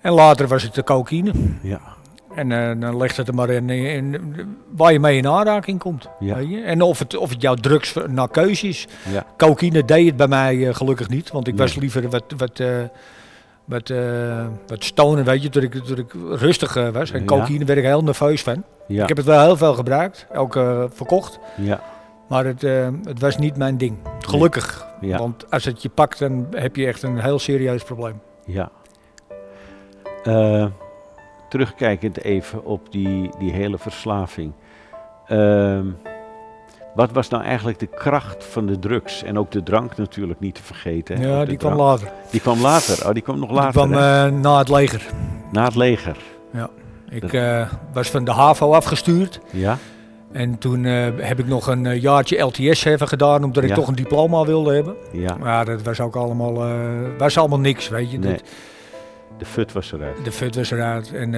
En 0.00 0.12
later 0.12 0.46
was 0.48 0.62
het 0.62 0.74
de 0.74 0.84
cocaïne. 0.84 1.32
ja, 1.62 1.80
En 2.34 2.48
dan 2.80 2.96
ligt 2.96 3.16
het 3.16 3.28
er 3.28 3.34
maar 3.34 3.50
in, 3.50 3.70
in, 3.70 4.20
waar 4.76 4.92
je 4.92 5.00
mee 5.00 5.16
in 5.16 5.28
aanraking 5.28 5.78
komt. 5.78 6.08
Ja. 6.18 6.34
Weet 6.34 6.50
je? 6.50 6.60
En 6.60 6.82
of 6.82 6.98
het, 6.98 7.16
of 7.16 7.30
het 7.30 7.42
jouw 7.42 7.54
drugs 7.54 7.94
naar 8.06 8.28
keuze 8.28 8.68
is. 8.68 8.86
ja, 9.12 9.24
Cocaïne 9.36 9.84
deed 9.84 10.06
het 10.06 10.16
bij 10.16 10.28
mij 10.28 10.74
gelukkig 10.74 11.08
niet. 11.08 11.30
Want 11.30 11.46
ik 11.48 11.54
Nee. 11.54 11.62
was 11.66 11.76
liever 11.76 12.08
wat, 12.10 12.24
wat, 12.36 12.62
eh, 13.72 14.46
wat, 14.46 14.58
wat 14.66 14.84
stonen, 14.84 15.24
weet 15.24 15.42
je, 15.42 15.48
toen 15.48 15.62
ik, 15.62 15.74
toen 15.74 15.98
ik 15.98 16.12
rustig 16.30 16.76
eh, 16.76 16.88
was. 16.88 17.10
En 17.10 17.18
Ja. 17.20 17.24
cocaïne 17.26 17.64
werd 17.64 17.78
ik 17.78 17.84
heel 17.84 18.02
nerveus 18.02 18.42
van. 18.42 18.64
ja, 18.86 19.02
Ik 19.02 19.08
heb 19.08 19.16
het 19.16 19.26
wel 19.26 19.40
heel 19.40 19.56
veel 19.56 19.74
gebruikt, 19.74 20.26
ook 20.34 20.56
eh, 20.56 20.84
verkocht. 20.92 21.38
ja, 21.56 21.80
Maar 22.28 22.44
het, 22.44 22.62
het 23.04 23.20
was 23.20 23.36
niet 23.38 23.56
mijn 23.56 23.76
ding. 23.78 23.96
Gelukkig. 24.18 24.86
ja, 25.00 25.18
Want 25.18 25.50
als 25.50 25.64
het 25.64 25.82
je 25.82 25.88
pakt, 25.88 26.18
dan 26.18 26.46
heb 26.50 26.76
je 26.76 26.86
echt 26.86 27.02
een 27.02 27.18
heel 27.20 27.38
serieus 27.38 27.82
probleem. 27.84 28.20
ja. 28.46 28.70
Terugkijkend 31.48 32.22
even 32.24 32.64
op 32.64 32.92
die, 32.92 33.30
die 33.38 33.52
hele 33.52 33.78
verslaving. 33.78 34.52
Wat 36.94 37.12
was 37.12 37.28
nou 37.28 37.42
eigenlijk 37.44 37.78
de 37.78 37.86
kracht 37.86 38.44
van 38.44 38.66
de 38.66 38.78
drugs? 38.78 39.22
En 39.22 39.38
ook 39.38 39.50
de 39.50 39.62
drank 39.62 39.96
natuurlijk 39.96 40.40
niet 40.40 40.54
te 40.54 40.62
vergeten. 40.62 41.20
Ja, 41.20 41.44
die 41.44 41.56
kwam 41.56 41.74
later. 41.76 42.08
Die 42.30 42.40
kwam 42.40 42.60
later. 42.60 43.06
Oh, 43.08 43.12
die 43.12 43.22
kwam 43.22 43.38
nog 43.38 43.48
Die 43.48 43.56
later. 43.58 43.72
kwam 43.72 43.92
hè? 43.92 44.26
eh, 44.26 44.32
na 44.32 44.58
het 44.58 44.68
leger. 44.68 45.02
Na 45.52 45.64
het 45.64 45.74
leger. 45.74 46.16
Ik 47.10 47.32
eh, 47.32 47.68
was 47.92 48.10
van 48.10 48.24
de 48.24 48.30
HAVO 48.30 48.72
afgestuurd. 48.72 49.40
Ja, 49.50 49.78
En 50.32 50.58
toen 50.58 50.84
eh, 50.84 51.06
heb 51.16 51.38
ik 51.38 51.46
nog 51.46 51.66
een 51.66 52.00
jaartje 52.00 52.38
LTS 52.42 52.84
even 52.84 53.08
gedaan, 53.08 53.44
omdat 53.44 53.62
ik 53.62 53.68
Ja. 53.68 53.74
toch 53.74 53.88
een 53.88 53.94
diploma 53.94 54.44
wilde 54.44 54.74
hebben. 54.74 54.94
ja. 55.12 55.36
Maar 55.36 55.64
dat 55.64 55.82
was 55.82 56.00
ook 56.00 56.16
allemaal, 56.16 56.64
was 57.18 57.38
allemaal 57.38 57.60
niks, 57.60 57.88
weet 57.88 58.10
je. 58.10 58.18
Nee. 58.18 58.32
Dat- 58.32 58.42
De 59.38 59.44
fut 59.44 59.72
was 59.72 59.92
eruit. 59.92 60.24
de 60.24 60.32
fut 60.32 60.54
was 60.56 60.70
eruit. 60.70 61.12
En, 61.12 61.34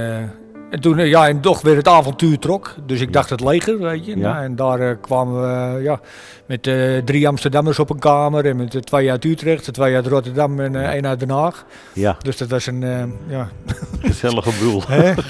en 0.74 0.80
toen, 0.80 0.98
eh, 0.98 1.08
ja, 1.08 1.28
en 1.28 1.40
toch 1.40 1.60
weer 1.60 1.76
het 1.76 1.88
avontuur 1.88 2.38
trok. 2.38 2.74
Dus 2.86 3.00
ik 3.00 3.12
dacht 3.12 3.30
het 3.30 3.40
leger, 3.40 3.78
weet 3.78 4.06
je. 4.06 4.16
Ja. 4.16 4.32
Nou, 4.32 4.44
en 4.44 4.56
daar 4.56 4.80
eh, 4.80 4.96
kwamen 5.00 5.40
we 5.40 5.82
ja, 5.82 6.00
met 6.46 6.66
eh, 6.66 6.96
drie 7.04 7.28
Amsterdammers 7.28 7.78
op 7.78 7.90
een 7.90 7.98
kamer. 7.98 8.46
En 8.46 8.56
met 8.56 8.86
twee 8.86 9.10
uit 9.10 9.24
Utrecht, 9.24 9.72
twee 9.72 9.94
uit 9.94 10.06
Rotterdam 10.06 10.60
en 10.60 10.76
één 10.90 11.06
uit 11.06 11.20
Den 11.20 11.30
Haag. 11.30 11.64
Ja, 11.92 12.16
Dus 12.22 12.36
dat 12.36 12.48
was 12.48 12.66
een, 12.66 12.80
ja, 13.28 13.48
gezellige 14.00 14.50
boel. 14.60 14.82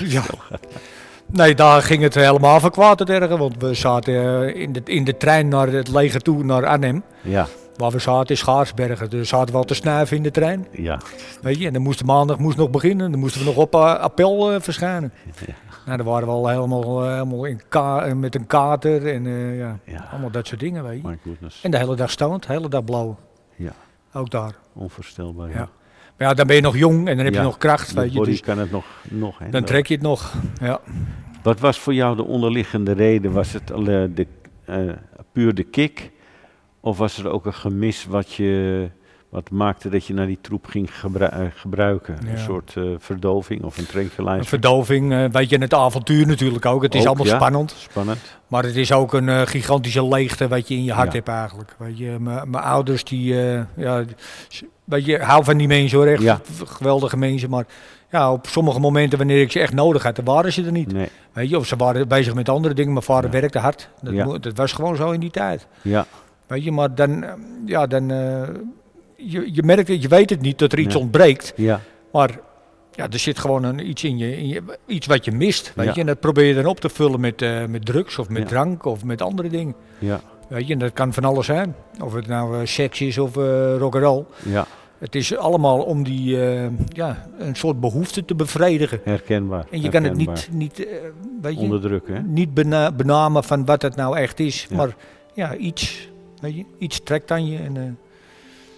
Ja. 0.05 0.23
Nee, 1.27 1.55
daar 1.55 1.83
ging 1.83 2.03
het 2.03 2.15
helemaal 2.15 2.61
verkwaad 2.61 3.09
erger. 3.09 3.37
Want 3.37 3.55
we 3.59 3.75
zaten 3.75 4.55
in, 4.55 4.73
de, 4.73 4.81
in 4.85 5.05
de 5.05 5.17
trein 5.17 5.49
naar 5.49 5.69
het 5.69 5.89
leger 5.89 6.21
toe, 6.21 6.45
naar 6.45 6.67
Arnhem. 6.67 7.03
Ja, 7.23 7.47
Waar 7.77 7.91
we 7.91 7.99
zaten 7.99 8.29
in 8.29 8.37
Schaarsbergen. 8.37 9.11
Dus 9.11 9.29
zaten 9.29 9.53
we 9.53 9.59
al 9.59 9.65
te 9.65 9.75
snuiven 9.75 10.17
in 10.17 10.23
de 10.23 10.31
trein. 10.31 10.67
ja, 10.71 11.01
Weet 11.43 11.59
je, 11.59 11.67
en 11.67 11.73
dan 11.73 11.83
moest 11.83 11.99
de 11.99 12.05
maandag 12.05 12.39
moest 12.39 12.57
nog 12.57 12.71
beginnen. 12.71 13.11
Dan 13.11 13.21
moesten 13.21 13.41
we 13.41 13.47
nog 13.47 13.57
op 13.57 13.75
eh, 13.75 13.95
appel 13.95 14.53
eh, 14.53 14.61
verschijnen. 14.61 15.13
Ja. 15.47 15.55
Nou, 15.87 15.97
dan 15.97 16.07
waren 16.07 16.27
we 16.29 16.33
al 16.33 16.49
helemaal, 16.49 17.05
eh, 17.05 17.13
helemaal 17.13 17.45
in 17.45 17.61
ka 17.69 18.15
met 18.15 18.35
een 18.35 18.47
kater 18.47 19.07
en 19.07 19.25
ja, 19.57 19.79
ja. 19.85 20.09
allemaal 20.11 20.31
dat 20.31 20.47
soort 20.47 20.61
dingen, 20.61 20.85
weet 20.85 21.03
je. 21.03 21.19
Goodness. 21.23 21.63
En 21.63 21.71
de 21.71 21.79
hele 21.79 21.97
dag 21.97 22.11
stoned, 22.11 22.47
de 22.47 22.53
hele 22.53 22.69
dag 22.69 22.85
blauw. 22.85 23.19
Ja. 23.57 23.73
Ook 24.13 24.31
daar. 24.31 24.55
Onvoorstelbaar. 24.75 25.49
Ja. 25.51 25.69
Maar 26.19 26.29
ja, 26.29 26.35
dan 26.35 26.47
ben 26.47 26.57
je 26.57 26.63
nog 26.63 26.77
jong 26.77 27.09
en 27.09 27.17
dan 27.17 27.25
heb 27.25 27.35
Ja. 27.35 27.41
je 27.41 27.47
nog 27.47 27.59
kracht, 27.59 27.93
weet 27.93 28.13
je. 28.13 28.25
Dus 28.25 28.41
kan 28.41 28.59
het 28.59 28.71
nog, 28.71 28.85
nog 29.11 29.39
hè, 29.39 29.49
dan 29.51 29.65
trek 29.65 29.87
je 29.87 29.95
het 29.95 30.03
nog. 30.03 30.33
Ja. 30.61 30.81
Wat 31.43 31.61
was 31.61 31.79
voor 31.79 31.95
jou 31.95 32.17
de 32.17 32.25
onderliggende 32.25 32.93
reden? 32.93 33.33
Was 33.33 33.53
het 33.53 33.67
de, 33.67 34.27
puur 35.33 35.55
de 35.55 35.63
kick? 35.63 36.11
Of 36.85 36.99
was 36.99 37.19
er 37.19 37.29
ook 37.31 37.47
een 37.47 37.55
gemis 37.55 38.07
wat, 38.09 38.33
je, 38.33 38.89
wat 39.29 39.51
maakte 39.51 39.89
dat 39.89 40.07
je 40.07 40.15
naar 40.15 40.27
die 40.27 40.39
troep 40.41 40.67
ging 40.67 40.99
gebru- 40.99 41.25
eh, 41.25 41.41
gebruiken? 41.55 42.19
Een 42.29 42.39
soort 42.39 42.73
eh, 42.77 42.83
verdoving 42.99 43.63
of 43.63 43.79
een 43.79 43.87
tranquilizer? 43.87 44.39
Een 44.39 44.45
verdoving, 44.45 45.13
eh, 45.13 45.25
weet 45.33 45.49
je, 45.51 45.55
en 45.57 45.61
het 45.63 45.75
avontuur 45.75 46.27
natuurlijk 46.27 46.67
ook. 46.67 46.83
Het 46.83 46.95
is 46.95 47.01
Ook, 47.01 47.07
allemaal 47.07 47.27
ja. 47.27 47.35
spannend. 47.35 47.75
Spannend. 47.79 48.19
Maar 48.47 48.63
het 48.63 48.77
is 48.77 48.93
ook 48.93 49.13
een 49.13 49.47
gigantische 49.49 50.07
leegte 50.09 50.49
wat 50.49 50.69
je 50.69 50.75
in 50.75 50.85
je 50.85 50.93
hart 50.93 51.09
Ja. 51.09 51.15
hebt 51.15 51.29
eigenlijk. 51.29 51.75
Weet 51.79 51.99
je, 51.99 52.17
mijn 52.21 52.55
ouders 52.55 53.05
die, 53.05 53.35
ja, 53.77 54.05
weet 54.85 55.05
je, 55.05 55.19
hou 55.19 55.45
van 55.45 55.57
die 55.57 55.67
mensen 55.69 55.99
hoor, 55.99 56.07
echt 56.07 56.41
geweldige 56.65 57.17
mensen. 57.17 57.51
Maar 57.51 57.65
ja, 58.11 58.33
op 58.33 58.47
sommige 58.47 58.81
momenten 58.81 59.19
wanneer 59.19 59.41
ik 59.41 59.53
ze 59.53 59.61
echt 59.61 59.73
nodig 59.73 60.03
had, 60.03 60.17
dan 60.17 60.25
waren 60.25 60.53
ze 60.53 60.65
er 60.65 60.73
niet. 60.73 60.93
Nee. 60.93 61.09
Weet 61.33 61.49
je, 61.49 61.59
of 61.59 61.67
ze 61.67 61.77
waren 61.77 62.09
bezig 62.09 62.35
met 62.35 62.49
andere 62.49 62.75
dingen. 62.75 62.93
Mijn 62.93 63.05
vader 63.05 63.31
werkte 63.31 63.59
hard. 63.59 63.89
Dat, 64.03 64.43
dat 64.43 64.57
was 64.57 64.73
gewoon 64.73 64.97
zo 64.97 65.11
in 65.11 65.21
die 65.21 65.31
tijd. 65.31 65.67
Ja. 65.83 66.07
Weet 66.47 66.65
je, 66.65 66.73
maar 66.73 66.95
dan, 66.95 67.25
eh, 67.25 67.33
ja, 67.67 67.87
dan, 67.87 68.11
eh, 68.11 68.43
je, 69.17 69.55
je 69.55 69.63
merkt 69.63 69.89
het, 69.89 70.03
je 70.03 70.09
weet 70.09 70.31
het 70.31 70.41
niet 70.41 70.59
dat 70.59 70.73
er 70.73 70.79
iets 70.79 70.95
Nee. 70.95 71.03
ontbreekt. 71.03 71.53
Ja. 71.57 71.81
Maar 72.13 72.39
ja, 72.93 73.09
er 73.11 73.19
zit 73.19 73.39
gewoon 73.39 73.65
een, 73.65 73.89
iets 73.89 74.05
in 74.05 74.19
je, 74.19 74.37
in 74.37 74.49
je, 74.49 74.63
iets 74.87 75.07
wat 75.07 75.25
je 75.25 75.33
mist. 75.33 75.73
Weet 75.75 75.87
Ja. 75.87 75.93
je, 75.95 76.01
en 76.01 76.07
dat 76.07 76.21
probeer 76.21 76.45
je 76.45 76.55
dan 76.55 76.67
op 76.67 76.81
te 76.81 76.89
vullen 76.89 77.21
met, 77.21 77.43
eh, 77.43 77.65
met 77.67 77.87
drugs 77.87 78.19
of 78.19 78.29
met 78.29 78.43
Ja. 78.43 78.49
drank 78.49 78.85
of 78.85 79.05
met 79.05 79.23
andere 79.23 79.49
dingen. 79.49 79.75
Ja. 79.99 80.21
Weet 80.49 80.67
je, 80.67 80.73
en 80.73 80.79
dat 80.79 80.93
kan 80.93 81.13
van 81.13 81.25
alles 81.25 81.47
zijn. 81.47 81.75
Of 82.03 82.13
het 82.15 82.27
nou 82.27 82.67
seks 82.67 83.01
is 83.01 83.19
of 83.19 83.37
eh 83.37 83.77
rock'n'roll. 83.79 84.25
Ja. 84.45 84.67
Het 84.99 85.15
is 85.15 85.37
allemaal 85.37 85.83
om 85.83 86.03
die, 86.05 86.37
ja, 86.89 87.27
een 87.39 87.55
soort 87.57 87.81
behoefte 87.81 88.25
te 88.25 88.35
bevredigen. 88.35 89.01
Herkenbaar. 89.05 89.67
En 89.71 89.81
je 89.83 89.89
kan 89.89 90.05
het 90.05 90.17
niet, 90.17 90.49
niet, 90.53 90.87
weet 91.43 91.55
je, 91.55 91.61
onderdrukken. 91.61 92.33
Niet 92.33 92.55
bena- 92.55 92.93
benamen 92.93 93.45
van 93.45 93.65
wat 93.65 93.83
het 93.83 93.97
nou 93.97 94.17
echt 94.17 94.41
is. 94.41 94.67
Ja. 94.71 94.77
Maar 94.77 94.97
ja, 95.35 95.57
iets, 95.57 96.09
weet 96.45 96.57
je, 96.57 96.65
iets 96.79 97.03
trekt 97.03 97.31
aan 97.31 97.47
je. 97.47 97.59
En, 97.59 97.77
eh, 97.77 97.85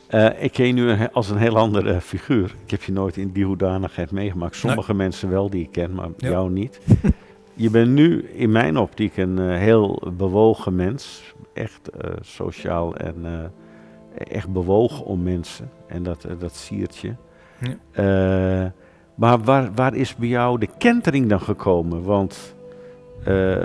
Eh, 0.06 0.42
ik 0.42 0.52
ken 0.52 0.66
je 0.66 0.72
nu 0.72 0.96
als 1.12 1.30
een 1.30 1.36
heel 1.38 1.56
andere 1.56 1.92
eh, 1.92 2.00
figuur. 2.00 2.54
Ik 2.64 2.70
heb 2.70 2.82
je 2.82 2.92
nooit 2.92 3.16
in 3.16 3.30
die 3.32 3.44
hoedanigheid 3.44 4.10
meegemaakt. 4.10 4.56
Sommige 4.56 4.94
mensen 4.94 5.30
wel 5.30 5.50
die 5.50 5.62
ik 5.62 5.72
ken, 5.72 5.94
maar 5.94 6.08
Ja. 6.16 6.28
jou 6.28 6.50
niet. 6.50 6.80
je 7.54 7.70
bent 7.70 7.90
nu 7.90 8.22
in 8.22 8.52
mijn 8.52 8.76
optiek 8.76 9.16
een 9.16 9.38
heel 9.38 10.02
bewogen 10.16 10.74
mens. 10.74 11.34
Echt 11.52 11.90
sociaal 12.20 12.96
en 12.96 13.52
echt 14.28 14.52
bewogen 14.52 15.04
om 15.04 15.22
mensen. 15.22 15.70
En 15.88 16.02
dat, 16.02 16.26
dat 16.38 16.54
siert 16.54 16.96
je. 16.96 17.12
Ja. 17.92 18.72
Maar 19.14 19.38
waar, 19.42 19.74
waar 19.74 19.94
is 19.94 20.16
bij 20.16 20.28
jou 20.28 20.58
de 20.58 20.68
kentering 20.78 21.28
dan 21.28 21.40
gekomen? 21.40 22.02
Want 22.02 22.54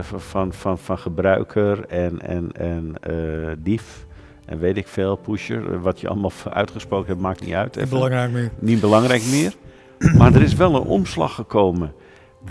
van, 0.02 0.54
van, 0.54 0.78
van 0.78 0.98
gebruiker 0.98 1.86
en, 1.86 2.22
en, 2.22 2.52
en 2.52 2.96
eh, 3.02 3.52
dief 3.58 4.06
en 4.46 4.60
weet 4.60 4.78
ik 4.78 4.88
veel, 4.88 5.16
pusher, 5.16 5.74
eh, 5.74 5.82
wat 5.82 6.00
je 6.00 6.08
allemaal 6.08 6.32
uitgesproken 6.50 7.08
hebt, 7.08 7.20
maakt 7.20 7.46
niet 7.46 7.54
uit. 7.54 7.76
niet 7.76 7.90
belangrijk 7.90 8.32
meer. 8.32 8.52
Niet 8.60 8.82
belangrijk 8.82 9.24
meer. 9.26 9.54
Maar 10.18 10.34
er 10.34 10.42
is 10.42 10.56
wel 10.56 10.76
een 10.76 10.88
omslag 10.88 11.36
gekomen. 11.36 11.94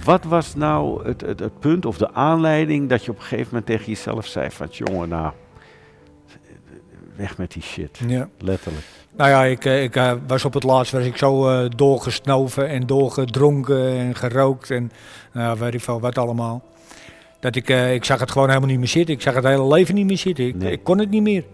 Wat 0.05 0.25
was 0.25 0.55
nou 0.55 1.07
het, 1.07 1.21
het, 1.21 1.40
het 1.40 1.59
punt 1.59 1.87
of 1.87 1.99
de 1.99 2.12
aanleiding 2.12 2.88
dat 2.88 3.05
je 3.05 3.11
op 3.11 3.17
een 3.17 3.23
gegeven 3.23 3.47
moment 3.47 3.67
tegen 3.67 3.87
jezelf 3.87 4.26
zei 4.26 4.50
van 4.50 4.67
jongen, 4.71 5.09
nou, 5.09 5.33
weg 7.17 7.38
met 7.38 7.52
die 7.52 7.62
shit. 7.62 8.00
Ja. 8.07 8.29
Letterlijk. 8.38 8.85
Nou 9.17 9.31
ja, 9.31 9.45
ik, 9.45 9.64
eh, 9.64 9.83
ik 9.83 9.97
eh, 9.97 10.12
was 10.26 10.45
op 10.45 10.55
het 10.55 10.62
laatst 10.62 10.93
was 10.93 11.05
ik 11.05 11.17
zo 11.17 11.49
eh, 11.49 11.71
doorgesnoven 11.76 12.69
en 12.69 12.87
doorgedronken 12.87 13.88
en 13.88 14.14
gerookt 14.14 14.71
en 14.71 14.93
nou, 15.33 15.59
weet 15.59 15.75
ik 15.75 15.81
veel 15.81 16.00
wat 16.00 16.19
allemaal. 16.19 16.62
Dat 17.40 17.56
ik, 17.56 17.68
eh, 17.68 17.94
ik 17.94 18.04
zag 18.04 18.20
het 18.20 18.30
gewoon 18.30 18.49
helemaal 18.49 18.68
niet 18.68 18.78
meer 18.78 18.88
zitten. 18.88 19.14
Ik 19.14 19.20
zag 19.20 19.35
het 19.35 19.44
hele 19.44 19.66
leven 19.66 19.94
niet 19.94 20.06
meer 20.06 20.18
zitten. 20.18 20.47
Ik, 20.47 20.54
Nee. 20.54 20.73
ik 20.73 20.85
kon 20.85 20.99
het 20.99 21.11
niet 21.11 21.23
meer. 21.23 21.44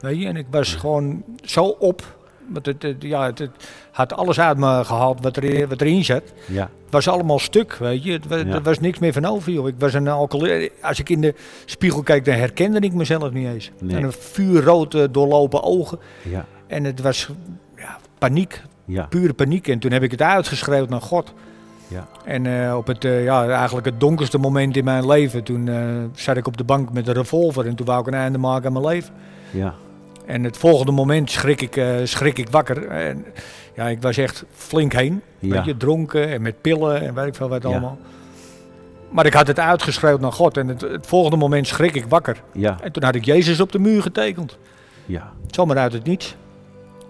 Weet 0.00 0.20
je? 0.20 0.26
En 0.26 0.36
ik 0.36 0.46
was 0.50 0.74
gewoon 0.74 1.24
zo 1.44 1.64
op. 1.64 2.14
Want 2.48 2.66
het, 2.66 2.82
het- 2.82 3.02
ja, 3.02 3.24
het, 3.26 3.38
het 3.38 3.50
had 3.92 4.12
alles 4.12 4.40
uit 4.40 4.56
me 4.58 4.84
gehaald 4.84 5.20
wat, 5.22 5.36
er, 5.36 5.68
wat 5.68 5.80
erin 5.80 6.04
zat. 6.04 6.22
Ja, 6.46 6.62
Het 6.84 6.94
was 6.94 7.08
allemaal 7.08 7.38
stuk, 7.38 7.72
weet 7.76 8.02
je. 8.04 8.12
Het, 8.12 8.26
wa- 8.26 8.36
Ja. 8.36 8.44
Er 8.46 8.62
was 8.62 8.80
niks 8.80 8.98
meer 8.98 9.12
van 9.12 9.24
over, 9.24 9.52
joh. 9.52 9.68
Ik 9.68 9.74
was 9.78 9.94
een 9.94 10.08
alcoholist. 10.08 10.70
Als 10.82 10.98
ik 11.00 11.08
in 11.08 11.20
de 11.20 11.34
spiegel 11.64 12.02
keek, 12.02 12.24
dan 12.24 12.34
herkende 12.34 12.78
ik 12.80 12.92
mezelf 12.92 13.30
niet 13.32 13.46
eens. 13.48 13.70
Nee. 13.80 13.96
En 13.96 14.02
een 14.02 14.12
vuurrood 14.12 14.94
eh, 14.94 15.04
doorlopen 15.10 15.62
ogen. 15.62 15.98
ja, 16.22 16.46
En 16.66 16.84
het 16.84 17.00
was 17.00 17.28
ja, 17.76 17.98
paniek, 18.18 18.62
pure 19.08 19.32
paniek. 19.34 19.68
En 19.68 19.78
toen 19.78 19.92
heb 19.92 20.02
ik 20.02 20.10
het 20.10 20.22
uitgeschreeuwd 20.22 20.88
naar 20.88 21.00
God. 21.00 21.32
Ja, 21.88 22.06
En 22.24 22.46
eh, 22.68 22.76
op 22.76 22.86
het, 22.86 23.04
eh, 23.04 23.24
ja, 23.24 23.48
eigenlijk 23.48 23.86
het 23.86 24.00
donkerste 24.00 24.38
moment 24.38 24.76
in 24.76 24.84
mijn 24.84 25.06
leven, 25.06 25.42
toen 25.42 25.68
eh, 25.68 25.84
zat 26.14 26.36
ik 26.36 26.46
op 26.46 26.56
de 26.56 26.64
bank 26.64 26.92
met 26.92 27.08
een 27.08 27.14
revolver 27.14 27.66
en 27.66 27.74
toen 27.74 27.86
wou 27.86 28.00
ik 28.00 28.06
een 28.06 28.14
einde 28.14 28.38
maken 28.38 28.66
aan 28.66 28.72
mijn 28.72 28.84
leven. 28.94 29.14
ja, 29.50 29.74
En 30.26 30.44
het 30.44 30.56
volgende 30.56 30.92
moment 30.92 31.30
schrik 31.30 31.60
ik, 31.62 31.82
schrik 32.04 32.38
ik 32.38 32.48
wakker. 32.48 32.86
En, 32.88 33.24
ja, 33.74 33.88
ik 33.88 34.02
was 34.02 34.16
echt 34.16 34.44
flink 34.52 34.92
heen. 34.92 35.22
ja, 35.38 35.48
Weet 35.56 35.64
je, 35.64 35.76
dronken 35.76 36.28
en 36.28 36.42
met 36.42 36.60
pillen 36.60 37.00
en 37.00 37.14
weet 37.14 37.26
ik 37.26 37.34
veel 37.34 37.48
wat 37.48 37.62
Ja. 37.62 37.68
allemaal. 37.68 37.98
Maar 39.10 39.26
ik 39.26 39.34
had 39.34 39.46
het 39.46 39.58
uitgeschreeuwd 39.58 40.20
naar 40.20 40.32
God 40.32 40.56
en 40.56 40.68
het, 40.68 40.80
het 40.80 41.06
volgende 41.06 41.36
moment 41.36 41.66
schrik 41.66 41.94
ik 41.94 42.04
wakker. 42.08 42.42
ja, 42.52 42.76
En 42.82 42.92
toen 42.92 43.02
had 43.02 43.14
ik 43.14 43.24
Jezus 43.24 43.60
op 43.60 43.72
de 43.72 43.78
muur 43.78 44.02
getekend. 44.02 44.58
ja. 45.06 45.32
Zomaar 45.50 45.76
uit 45.78 45.92
het 45.92 46.04
niets. 46.04 46.36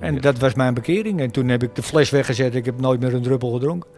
En 0.00 0.14
Ja. 0.14 0.20
dat 0.20 0.38
was 0.38 0.54
mijn 0.54 0.74
bekering. 0.74 1.20
En 1.20 1.30
toen 1.30 1.48
heb 1.48 1.62
ik 1.62 1.74
de 1.74 1.82
fles 1.82 2.10
weggezet. 2.10 2.54
Ik 2.54 2.64
heb 2.64 2.80
nooit 2.80 3.00
meer 3.00 3.14
een 3.14 3.22
druppel 3.22 3.50
gedronken. 3.52 3.88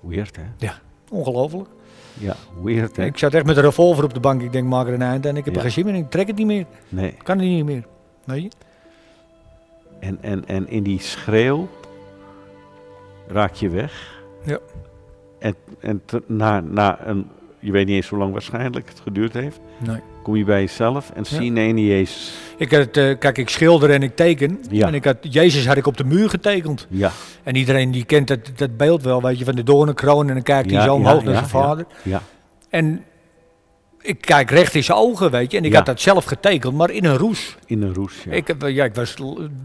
Weird, 0.00 0.36
hè? 0.36 0.68
Ongelooflijk. 1.10 1.68
Ja, 2.14 2.34
weird, 2.62 2.96
hè? 2.96 3.04
Ik 3.04 3.18
zat 3.18 3.34
echt 3.34 3.44
met 3.46 3.56
een 3.56 3.62
revolver 3.62 4.04
op 4.04 4.14
de 4.14 4.20
bank. 4.20 4.42
Ik 4.42 4.52
denk, 4.52 4.66
maak 4.68 4.86
er 4.86 4.92
een 4.94 5.02
eind. 5.02 5.26
En 5.26 5.36
ik 5.36 5.44
heb 5.44 5.54
Ja. 5.54 5.60
geen 5.60 5.70
zin 5.70 5.84
meer 5.84 5.94
in. 5.94 6.00
Ik 6.00 6.10
trek 6.10 6.26
het 6.26 6.36
niet 6.36 6.46
meer. 6.46 6.66
Nee. 6.88 7.14
Kan 7.22 7.38
het 7.38 7.46
niet 7.46 7.64
meer. 7.64 7.84
Je? 8.24 8.50
En, 10.00 10.18
en, 10.20 10.46
en 10.48 10.68
in 10.68 10.82
die 10.82 11.00
schreeuw 11.00 11.68
raak 13.28 13.54
je 13.54 13.68
weg. 13.68 14.22
Ja. 14.44 14.58
En, 15.38 15.54
en 15.80 16.02
te- 16.04 16.22
na, 16.26 16.60
na 16.60 17.06
een, 17.06 17.30
je 17.58 17.72
weet 17.72 17.86
niet 17.86 17.94
eens 17.96 18.08
hoe 18.08 18.18
lang 18.18 18.32
waarschijnlijk 18.32 18.88
het 18.88 19.00
geduurd 19.00 19.32
heeft, 19.32 19.60
Nee. 19.78 20.00
Kom 20.28 20.36
je 20.36 20.44
bij 20.44 20.60
jezelf 20.60 21.10
en 21.14 21.24
Ja. 21.30 21.36
zie 21.36 21.50
nee, 21.50 21.72
niet 21.72 21.86
Jezus. 21.86 22.32
Ik 22.56 22.72
had, 22.72 22.96
eh, 22.96 23.18
kijk, 23.18 23.38
ik 23.38 23.48
schilder 23.48 23.90
en 23.90 24.02
ik 24.02 24.16
teken. 24.16 24.58
Ja. 24.70 24.86
En 24.86 24.94
ik 24.94 25.04
had, 25.04 25.16
Jezus 25.20 25.66
had 25.66 25.76
ik 25.76 25.86
op 25.86 25.96
de 25.96 26.04
muur 26.04 26.30
getekend. 26.30 26.86
Ja, 26.90 27.10
En 27.42 27.54
iedereen 27.56 27.90
die 27.90 28.04
kent 28.04 28.28
dat, 28.28 28.38
dat 28.56 28.76
beeld 28.76 29.02
wel, 29.02 29.22
weet 29.22 29.38
je, 29.38 29.44
van 29.44 29.54
de 29.54 29.62
doornenkroon. 29.62 30.28
En 30.28 30.34
dan 30.34 30.42
kijkt 30.42 30.70
hij 30.70 30.78
Ja, 30.78 30.84
zo 30.84 30.90
ja, 30.92 30.96
omhoog 30.98 31.22
naar 31.24 31.32
ja, 31.32 31.38
zijn 31.38 31.50
vader. 31.50 31.86
ja, 32.02 32.22
En 32.70 33.04
ik 34.00 34.20
kijk 34.20 34.50
recht 34.50 34.74
in 34.74 34.84
zijn 34.84 34.98
ogen, 34.98 35.30
weet 35.30 35.50
je. 35.50 35.56
En 35.58 35.64
ik 35.64 35.70
Ja. 35.70 35.76
had 35.76 35.86
dat 35.86 36.00
zelf 36.00 36.24
getekend, 36.24 36.74
maar 36.74 36.90
in 36.90 37.04
een 37.04 37.16
roes. 37.16 37.56
in 37.66 37.82
een 37.82 37.94
roes. 37.94 38.14
Ja. 38.24 38.32
Ik, 38.32 38.46
heb, 38.46 38.62
ja, 38.68 38.84
ik 38.84 38.94
was 38.94 39.14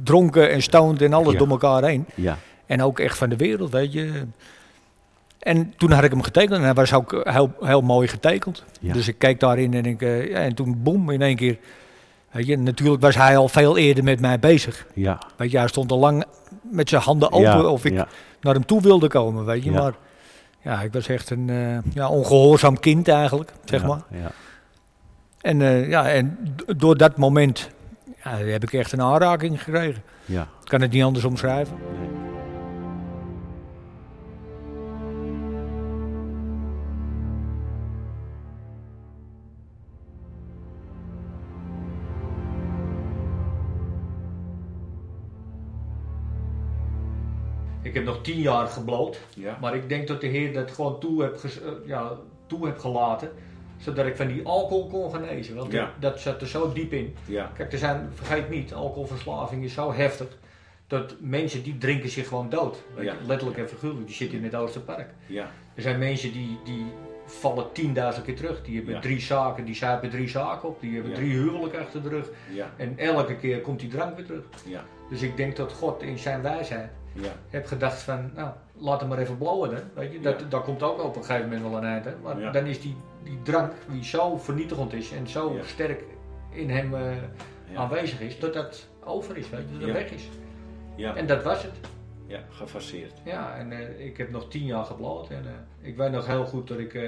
dronken 0.03 0.51
en 0.51 0.61
stoned 0.61 1.01
en 1.01 1.13
alles 1.13 1.31
Ja. 1.33 1.37
door 1.39 1.49
elkaar 1.49 1.83
heen. 1.83 2.05
ja, 2.15 2.37
En 2.65 2.81
ook 2.83 2.99
echt 2.99 3.17
van 3.17 3.29
de 3.29 3.35
wereld, 3.35 3.71
weet 3.71 3.93
je. 3.93 4.11
En 5.43 5.73
toen 5.77 5.91
had 5.91 6.03
ik 6.03 6.11
hem 6.11 6.21
getekend 6.21 6.51
en 6.57 6.61
hij 6.61 6.73
was 6.73 6.93
ook 6.93 7.21
heel, 7.23 7.51
heel 7.61 7.81
mooi 7.81 8.07
getekend. 8.07 8.63
Ja. 8.79 8.93
Dus 8.93 9.07
ik 9.07 9.17
keek 9.17 9.39
daarin 9.39 9.73
en, 9.73 9.85
ik, 9.85 10.01
eh, 10.01 10.29
ja, 10.29 10.35
en 10.37 10.53
toen 10.55 10.83
boem 10.83 11.09
in 11.09 11.21
één 11.21 11.35
keer. 11.35 11.57
Weet 12.31 12.45
je, 12.45 12.57
natuurlijk 12.57 13.01
was 13.01 13.15
hij 13.15 13.37
al 13.37 13.47
veel 13.47 13.77
eerder 13.77 14.03
met 14.03 14.19
mij 14.19 14.39
bezig. 14.39 14.85
ja. 14.93 15.19
Weet 15.37 15.51
je, 15.51 15.57
hij 15.57 15.67
stond 15.67 15.91
al 15.91 15.99
lang 15.99 16.23
met 16.61 16.89
zijn 16.89 17.01
handen 17.01 17.31
open 17.31 17.43
ja, 17.49 17.63
of 17.63 17.85
ik 17.85 17.93
naar 18.41 18.53
hem 18.53 18.65
toe 18.65 18.81
wilde 18.81 19.07
komen, 19.07 19.45
weet 19.45 19.63
je. 19.63 19.71
Maar 19.71 19.93
ja, 20.61 20.81
ik 20.81 20.93
was 20.93 21.07
echt 21.07 21.29
een 21.29 21.49
eh, 21.49 21.93
ja, 21.93 22.09
ongehoorzaam 22.09 22.79
kind 22.79 23.07
eigenlijk, 23.07 23.51
zeg 23.65 23.85
maar. 23.85 24.01
Ja, 24.11 24.31
En, 25.41 25.61
eh, 25.61 25.89
ja, 25.89 26.09
en 26.09 26.37
d- 26.55 26.79
door 26.79 26.97
dat 26.97 27.17
moment 27.17 27.69
ja, 28.23 28.37
heb 28.37 28.63
ik 28.63 28.73
echt 28.73 28.91
een 28.91 29.01
aanraking 29.01 29.63
gekregen. 29.63 30.03
ja. 30.25 30.41
Ik 30.41 30.69
kan 30.69 30.81
het 30.81 30.91
niet 30.91 31.03
anders 31.03 31.25
omschrijven. 31.25 31.77
Nee. 31.99 32.22
Ik 47.93 47.99
heb 47.99 48.07
nog 48.07 48.21
tien 48.21 48.39
jaar 48.39 48.67
gebloot. 48.67 49.19
Ja. 49.35 49.57
Maar 49.61 49.75
ik 49.75 49.89
denk 49.89 50.07
dat 50.07 50.21
de 50.21 50.27
Heer 50.27 50.53
dat 50.53 50.71
gewoon 50.71 50.99
toe 50.99 51.21
heb, 51.21 51.35
eh, 51.43 51.49
ja, 51.85 52.11
toe 52.47 52.65
heb 52.65 52.79
gelaten. 52.79 53.31
Zodat 53.77 54.05
ik 54.05 54.15
van 54.15 54.27
die 54.27 54.45
alcohol 54.45 54.87
kon 54.87 55.11
genezen. 55.13 55.55
Want 55.55 55.71
Ja. 55.71 55.91
dat, 55.99 56.19
zat 56.19 56.41
er 56.41 56.47
zo 56.47 56.73
diep 56.73 56.93
in. 56.93 57.15
Ja, 57.25 57.51
Kijk, 57.55 57.71
er 57.71 57.77
zijn, 57.77 58.09
vergeet 58.13 58.49
niet, 58.49 58.73
alcoholverslaving 58.73 59.63
is 59.63 59.73
zo 59.73 59.93
heftig. 59.93 60.27
Dat 60.87 61.15
mensen 61.19 61.63
die 61.63 61.77
drinken 61.77 62.09
zich 62.09 62.27
gewoon 62.27 62.49
dood. 62.49 62.83
Ja. 62.99 63.13
letterlijk 63.27 63.57
en 63.57 63.69
figuurlijk. 63.69 64.05
Die 64.07 64.15
zitten 64.15 64.37
in 64.37 64.43
het 64.43 64.55
Oosterpark. 64.55 65.09
ja, 65.27 65.51
Er 65.75 65.81
zijn 65.81 65.99
mensen 65.99 66.31
die, 66.31 66.59
die 66.63 66.85
vallen 67.25 67.65
10.000 67.73 68.23
keer 68.25 68.35
terug. 68.35 68.63
Die 68.63 68.75
hebben 68.75 69.01
drie 69.01 69.19
zaken, 69.21 69.65
die 69.65 69.75
zuipen 69.75 70.09
drie 70.09 70.27
zaken 70.27 70.69
op. 70.69 70.81
Die 70.81 70.93
hebben 70.93 71.13
drie 71.13 71.31
huwelijken 71.31 71.79
achter 71.79 72.03
de 72.03 72.09
rug. 72.09 72.29
En 72.77 72.97
elke 72.97 73.35
keer 73.35 73.61
komt 73.61 73.79
die 73.79 73.89
drank 73.89 74.15
weer 74.15 74.25
terug. 74.25 74.43
Dus 75.09 75.21
ik 75.21 75.37
denk 75.37 75.55
dat 75.55 75.71
God 75.73 76.01
in 76.01 76.17
zijn 76.17 76.41
wijsheid 76.41 76.89
ja, 77.13 77.31
heb 77.49 77.65
gedacht 77.65 78.01
van, 78.01 78.31
nou, 78.35 78.51
laat 78.77 78.99
hem 78.99 79.09
maar 79.09 79.17
even 79.17 79.37
blowen. 79.37 79.75
Hè. 79.75 79.81
Weet 79.93 80.11
je, 80.11 80.19
dat, 80.19 80.39
Ja. 80.39 80.45
dat 80.49 80.63
komt 80.63 80.83
ook 80.83 81.03
op 81.03 81.15
een 81.15 81.23
gegeven 81.23 81.49
moment 81.49 81.69
wel 81.69 81.77
een 81.77 81.83
eind. 81.83 82.05
Hè. 82.05 82.11
Maar 82.23 82.39
Ja. 82.39 82.51
dan 82.51 82.65
is 82.65 82.81
die, 82.81 82.95
die 83.23 83.39
drank 83.43 83.71
die 83.91 84.03
zo 84.03 84.37
vernietigend 84.37 84.93
is 84.93 85.11
en 85.11 85.27
zo 85.27 85.57
sterk 85.65 86.03
in 86.49 86.69
hem 86.69 86.95
eh, 86.95 87.01
aanwezig 87.75 88.19
is, 88.21 88.39
dat 88.39 88.53
dat 88.53 88.87
over 89.03 89.37
is, 89.37 89.49
weet 89.49 89.65
je, 89.71 89.77
dat 89.85 89.91
weg 89.95 90.11
is. 90.11 90.29
ja, 90.95 91.15
En 91.15 91.27
dat 91.27 91.43
was 91.43 91.63
het. 91.63 91.73
ja, 92.27 92.39
gefaseerd. 92.49 93.13
Ja, 93.23 93.55
en 93.57 93.71
eh, 93.71 94.05
ik 94.05 94.17
heb 94.17 94.31
nog 94.31 94.49
tien 94.49 94.65
jaar 94.65 94.85
gebloot 94.85 95.29
en 95.29 95.45
eh, 95.45 95.87
ik 95.87 95.97
weet 95.97 96.11
nog 96.11 96.27
heel 96.27 96.45
goed 96.45 96.67
dat 96.67 96.77
ik... 96.79 96.99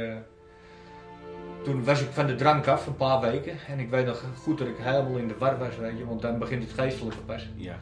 toen 1.63 1.83
was 1.83 2.01
ik 2.01 2.07
van 2.09 2.27
de 2.27 2.35
drank 2.35 2.67
af, 2.67 2.88
een 2.88 2.95
paar 2.95 3.21
weken. 3.21 3.57
En 3.67 3.79
ik 3.79 3.89
weet 3.89 4.05
nog 4.05 4.24
goed 4.38 4.57
dat 4.57 4.67
ik 4.67 4.77
helemaal 4.77 5.17
in 5.17 5.27
de 5.27 5.38
war 5.38 5.57
was, 5.57 5.77
weet 5.77 5.97
je, 5.97 6.05
want 6.05 6.21
dan 6.21 6.39
begint 6.39 6.63
het 6.63 6.74
geestelijke 6.74 7.17
pas. 7.25 7.50
Ja, 7.55 7.77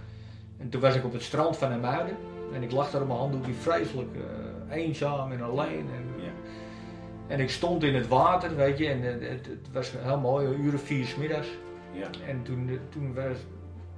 En 0.58 0.70
toen 0.70 0.82
was 0.82 0.96
ik 0.96 1.04
op 1.06 1.14
het 1.14 1.22
strand 1.22 1.58
van 1.58 1.72
Hermuiden. 1.72 2.16
En 2.54 2.64
ik 2.64 2.72
lag 2.72 2.92
daar 2.92 3.02
op 3.02 3.08
mijn 3.08 3.20
handdoekje 3.20 3.54
vreselijk 3.54 4.16
eh, 4.70 4.76
eenzaam 4.78 5.32
en 5.32 5.42
alleen. 5.42 5.86
En, 5.96 6.24
Ja. 6.24 6.32
en 7.28 7.40
ik 7.40 7.50
stond 7.50 7.84
in 7.84 7.96
het 7.96 8.08
water, 8.08 8.56
weet 8.56 8.78
je. 8.78 8.88
En 8.88 9.04
eh, 9.04 9.30
het, 9.30 9.46
het 9.46 9.72
was 9.72 9.94
heel 9.98 10.20
mooi, 10.20 10.48
een 10.48 10.62
uur 10.62 10.74
of 10.74 10.82
vier 10.82 11.06
's 11.06 11.16
middags. 11.16 11.48
Ja. 11.92 12.08
En 12.28 12.44
toen, 12.44 12.70
eh, 12.70 12.76
toen 12.90 13.14
was 13.14 13.38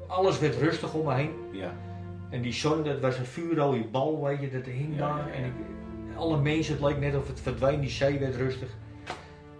alles 0.08 0.40
werd 0.40 0.56
rustig 0.56 0.94
om 0.94 1.06
me 1.06 1.14
heen. 1.14 1.32
Ja. 1.52 1.74
En 2.30 2.42
die 2.42 2.54
zon, 2.54 2.84
dat 2.84 3.00
was 3.00 3.18
een 3.18 3.26
vuurrode 3.26 3.84
bal, 3.84 4.24
weet 4.24 4.42
je, 4.42 4.52
dat 4.52 4.66
hing 4.66 4.96
Ja, 4.96 5.16
daar. 5.16 5.30
En 5.34 5.44
ik, 5.46 5.52
alle 6.16 6.38
mensen, 6.42 6.74
het 6.74 6.84
leek 6.84 7.00
net 7.00 7.16
of 7.16 7.28
het 7.28 7.40
verdween, 7.40 7.80
die 7.80 7.90
zee 7.90 8.20
werd 8.20 8.36
rustig. 8.36 8.70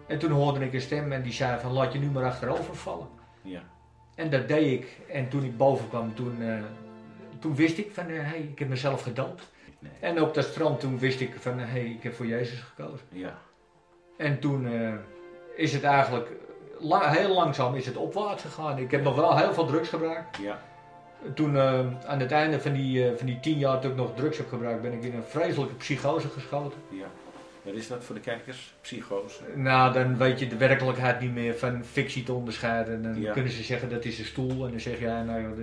En 0.08 0.20
toen 0.20 0.32
hoorde 0.32 0.66
ik 0.66 0.74
een 0.74 0.82
stem 0.82 1.12
en 1.12 1.22
die 1.22 1.32
zei 1.34 1.60
van, 1.60 1.72
laat 1.72 1.94
je 1.94 2.00
nu 2.00 2.10
maar 2.10 2.24
achterover 2.26 2.76
vallen. 2.76 3.08
Ja. 3.42 3.62
En 4.16 4.30
dat 4.30 4.48
deed 4.48 4.72
ik. 4.72 5.00
En 5.10 5.30
toen 5.30 5.44
ik 5.44 5.58
boven 5.58 5.90
kwam, 5.90 6.14
toen, 6.16 6.36
toen 7.40 7.56
wist 7.56 7.78
ik 7.78 7.92
van, 7.94 8.06
hé, 8.08 8.16
hey, 8.22 8.40
ik 8.40 8.60
heb 8.60 8.68
mezelf 8.70 9.02
gedood. 9.02 9.42
Nee. 9.80 9.92
En 10.00 10.22
op 10.22 10.34
dat 10.34 10.46
strand 10.46 10.80
toen 10.80 11.00
wist 11.00 11.20
ik 11.22 11.36
van, 11.40 11.60
hé, 11.60 11.66
hey, 11.66 11.86
ik 11.86 12.04
heb 12.04 12.14
voor 12.14 12.26
Jezus 12.26 12.60
gekozen. 12.60 13.06
Ja. 13.10 13.38
En 14.18 14.40
toen 14.40 14.68
eh, 14.68 14.94
is 15.56 15.74
het 15.74 15.84
eigenlijk, 15.84 16.30
la- 16.80 17.10
heel 17.12 17.34
langzaam 17.34 17.76
is 17.76 17.86
het 17.86 17.98
opwaarts 17.98 18.44
gegaan. 18.44 18.78
Ik 18.78 18.92
heb 18.92 19.04
nog 19.04 19.16
wel 19.16 19.38
heel 19.38 19.54
veel 19.54 19.66
drugs 19.66 19.90
gebruikt. 19.90 20.38
Ja. 20.38 20.62
Toen 21.34 21.58
eh, 21.58 21.80
aan 22.06 22.20
het 22.20 22.32
einde 22.32 22.62
van 22.62 22.74
die, 22.74 23.10
eh, 23.10 23.18
van 23.18 23.26
die 23.26 23.40
tien 23.40 23.58
jaar 23.58 23.82
dat 23.82 23.92
ik 23.92 23.98
nog 23.98 24.16
drugs 24.16 24.38
heb 24.38 24.50
gebruikt, 24.50 24.82
ben 24.82 24.94
ik 24.94 25.04
in 25.04 25.16
een 25.16 25.24
vreselijke 25.24 25.74
psychose 25.76 26.28
geschoten. 26.30 26.80
Ja. 26.90 27.06
Wat 27.66 27.74
is 27.74 27.88
dat 27.88 28.04
voor 28.04 28.16
de 28.16 28.22
kijkers? 28.22 28.74
Psychose. 28.82 29.42
Nou, 29.56 29.94
dan 29.94 30.18
weet 30.18 30.40
je 30.40 30.48
de 30.48 30.58
werkelijkheid 30.58 31.20
niet 31.20 31.34
meer 31.34 31.56
van 31.56 31.84
fictie 31.86 32.24
te 32.24 32.34
onderscheiden. 32.34 33.04
Dan 33.04 33.22
Ja. 33.22 33.32
kunnen 33.34 33.52
ze 33.52 33.64
zeggen 33.64 33.90
dat 33.90 34.06
is 34.06 34.20
een 34.20 34.26
stoel 34.26 34.66
en 34.66 34.72
dan 34.72 34.80
zeg 34.80 35.00
jij, 35.00 35.22
nou 35.24 35.42
joh, 35.42 35.58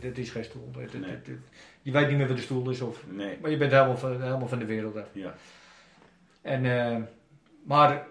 dit 0.00 0.18
is 0.18 0.30
geen 0.30 0.44
stoel. 0.44 0.70
Nee. 0.92 1.18
Je 1.82 1.92
weet 1.92 2.08
niet 2.08 2.16
meer 2.16 2.26
wat 2.28 2.36
de 2.36 2.42
stoel 2.42 2.70
is, 2.70 2.80
of, 2.80 3.04
Nee. 3.10 3.38
maar 3.40 3.50
je 3.50 3.56
bent 3.56 3.72
helemaal 3.72 3.96
van, 3.96 4.22
helemaal 4.22 4.48
van 4.48 4.58
de 4.58 4.64
wereld 4.64 4.96
af. 4.96 5.06
Ja. 5.12 5.34
En, 6.42 6.64
eh, 6.80 6.96
maar, 7.64 8.06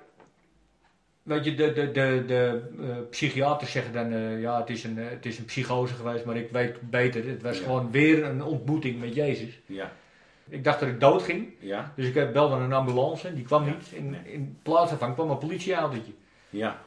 weet 1.24 1.46
je, 1.46 1.56
de, 1.56 1.74
de, 1.74 1.92
de, 1.92 2.24
de 2.28 2.62
eh, 2.80 2.88
psychiaters 3.10 3.72
zeggen 3.72 3.94
dan, 3.94 4.12
eh, 4.14 4.42
ja, 4.42 4.60
het 4.60 4.70
is, 4.70 4.84
een, 4.84 4.98
het 4.98 5.26
is 5.26 5.38
een 5.38 5.46
psychose 5.46 5.94
geweest, 5.94 6.26
maar 6.26 6.38
ik 6.38 6.50
weet 6.52 6.90
beter. 6.90 7.28
Het 7.28 7.42
was 7.42 7.58
Ja. 7.58 7.64
gewoon 7.64 7.92
weer 7.92 8.24
een 8.24 8.44
ontmoeting 8.44 9.00
met 9.00 9.16
Jezus. 9.16 9.60
Ja. 9.66 9.92
Ik 10.50 10.64
dacht 10.64 10.80
dat 10.80 10.90
ik 10.90 11.00
dood 11.00 11.22
ging, 11.22 11.54
Ja. 11.60 11.92
dus 11.96 12.08
ik 12.08 12.14
heb- 12.14 12.34
belde 12.34 12.56
een 12.56 12.74
ambulance, 12.74 13.34
die 13.34 13.44
kwam 13.46 13.66
Ja, 13.66 13.70
niet. 13.74 13.88
In, 13.92 14.10
nee. 14.10 14.22
in 14.34 14.58
plaats 14.64 14.90
daarvan 14.90 15.14
kwam 15.14 15.30
een 15.30 15.38
politieautootje. 15.38 16.12
Ja. 16.50 16.82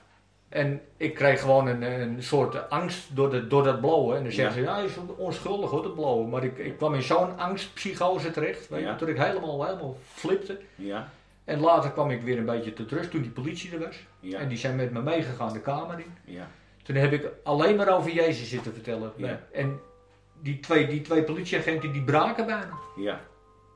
En 0.48 0.80
ik 0.96 1.14
kreeg 1.14 1.40
gewoon 1.40 1.66
een, 1.66 1.82
een 2.00 2.22
soort 2.22 2.70
angst 2.70 3.16
door, 3.16 3.30
de, 3.30 3.46
door 3.46 3.62
dat 3.64 3.80
blowen. 3.80 4.16
En 4.16 4.22
dan 4.22 4.32
zeggen 4.32 4.62
Ja. 4.62 4.74
ze, 4.76 4.80
ja, 4.80 4.86
is 4.86 4.96
onschuldig 5.16 5.70
hoor, 5.70 5.82
dat 5.82 5.94
blowen. 5.94 6.28
Maar 6.28 6.44
ik, 6.44 6.58
ik 6.58 6.76
kwam 6.76 6.94
in 6.94 7.02
zo'n 7.02 7.38
angstpsychose 7.38 8.30
terecht, 8.30 8.68
weet 8.68 8.80
je, 8.80 8.86
Ja. 8.86 8.96
toen 8.96 9.08
ik 9.08 9.16
helemaal, 9.18 9.64
helemaal 9.64 9.96
flipte. 10.12 10.60
Ja. 10.74 11.08
En 11.44 11.60
later 11.60 11.90
kwam 11.90 12.10
ik 12.10 12.22
weer 12.22 12.38
een 12.38 12.44
beetje 12.44 12.72
tot 12.72 12.90
rust 12.92 13.10
toen 13.10 13.22
die 13.22 13.30
politie 13.30 13.72
er 13.72 13.78
was. 13.78 13.96
Ja. 14.20 14.38
En 14.38 14.48
die 14.48 14.58
zijn 14.58 14.76
met 14.76 14.90
me 14.92 15.02
meegegaan 15.02 15.52
de 15.52 15.60
kamer 15.60 15.98
in. 15.98 16.14
Ja. 16.34 16.48
Toen 16.82 16.96
heb 16.96 17.12
ik 17.12 17.28
alleen 17.44 17.76
maar 17.76 17.88
over 17.96 18.10
Jezus 18.12 18.48
zitten 18.48 18.72
vertellen. 18.72 19.12
Ja. 19.16 19.40
En 19.52 19.80
die 20.42 20.60
twee, 20.60 20.86
die 20.86 21.00
twee 21.00 21.22
politieagenten 21.22 21.92
die 21.92 22.02
braken 22.02 22.46
bijna. 22.46 22.70
Ja. 22.96 23.20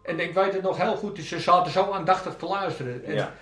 En 0.03 0.21
ik 0.21 0.35
weet 0.35 0.53
het 0.53 0.63
nog 0.63 0.77
heel 0.77 0.97
goed, 0.97 1.19
ze 1.19 1.41
zaten 1.41 1.73
zo 1.73 1.91
aandachtig 1.91 2.35
te 2.37 2.47
luisteren. 2.47 3.05
En 3.05 3.15
Ja. 3.15 3.33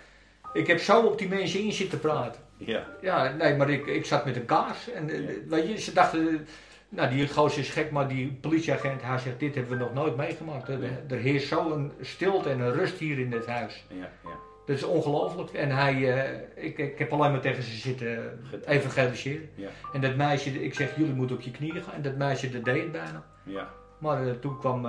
Ik 0.53 0.67
heb 0.67 0.79
zo 0.81 1.01
op 1.03 1.19
die 1.19 1.29
mensen 1.29 1.61
in 1.61 1.73
zitten 1.73 2.01
praten. 2.01 2.41
Ja. 2.57 2.87
Ja, 3.01 3.33
nee, 3.39 3.57
maar 3.57 3.71
ik, 3.71 3.87
ik 3.87 4.05
zat 4.07 4.25
met 4.25 4.37
een 4.37 4.45
kaars. 4.45 4.91
En 4.91 5.11
eh, 5.11 5.21
Ja. 5.29 5.35
weet 5.49 5.69
je, 5.69 5.81
ze 5.81 5.93
dachten, 5.93 6.47
nou 6.89 7.11
die 7.11 7.29
gozer 7.29 7.61
is 7.61 7.71
gek, 7.71 7.91
maar 7.91 8.09
die 8.09 8.39
politieagent, 8.41 9.03
hij 9.03 9.19
zegt, 9.19 9.39
dit 9.39 9.55
hebben 9.55 9.73
we 9.79 9.85
nog 9.85 9.95
nooit 9.95 10.17
meegemaakt. 10.17 10.69
Er, 10.69 10.79
er 11.09 11.17
heerst 11.17 11.49
zo'n 11.49 11.93
stilte 12.01 12.51
en 12.51 12.61
een 12.61 12.73
rust 12.73 12.99
hier 12.99 13.19
in 13.19 13.31
dit 13.31 13.47
huis. 13.47 13.85
Ja. 13.89 13.97
Ja. 14.25 14.31
Dat 14.67 14.77
is 14.77 14.83
ongelooflijk. 14.83 15.51
En 15.53 15.71
hij, 15.71 16.13
eh, 16.25 16.65
ik, 16.65 16.79
ik 16.79 16.99
heb 16.99 17.13
alleen 17.13 17.31
maar 17.31 17.41
tegen 17.41 17.63
ze 17.63 17.77
zitten 17.77 18.41
evangeliseren. 18.67 19.49
Ja. 19.55 19.69
En 19.93 20.01
dat 20.01 20.17
meisje, 20.17 20.65
ik 20.65 20.75
zeg, 20.75 20.97
jullie 20.97 21.15
moeten 21.15 21.37
op 21.37 21.43
je 21.43 21.51
knieën 21.51 21.83
gaan. 21.83 21.95
En 21.95 22.03
dat 22.03 22.17
meisje, 22.17 22.51
dat 22.51 22.65
deed 22.65 22.83
het 22.83 22.93
bijna. 22.93 23.25
Ja. 23.43 23.69
Maar 23.99 24.27
eh, 24.27 24.33
toen 24.33 24.59
kwam 24.59 24.87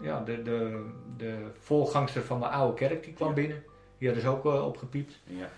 ja, 0.00 0.22
de, 0.24 0.42
de, 0.42 0.86
de 1.16 1.36
voorgangster 1.60 2.22
van 2.22 2.38
mijn 2.38 2.52
oude 2.52 2.74
kerk, 2.74 3.04
die 3.04 3.12
kwam 3.12 3.28
Ja. 3.28 3.34
binnen. 3.34 3.62
Die 3.98 4.08
hadden 4.08 4.26
ze 4.26 4.32
ook 4.36 4.44
eh, 4.54 4.66
opgepiept. 4.66 5.18
Ja. 5.24 5.48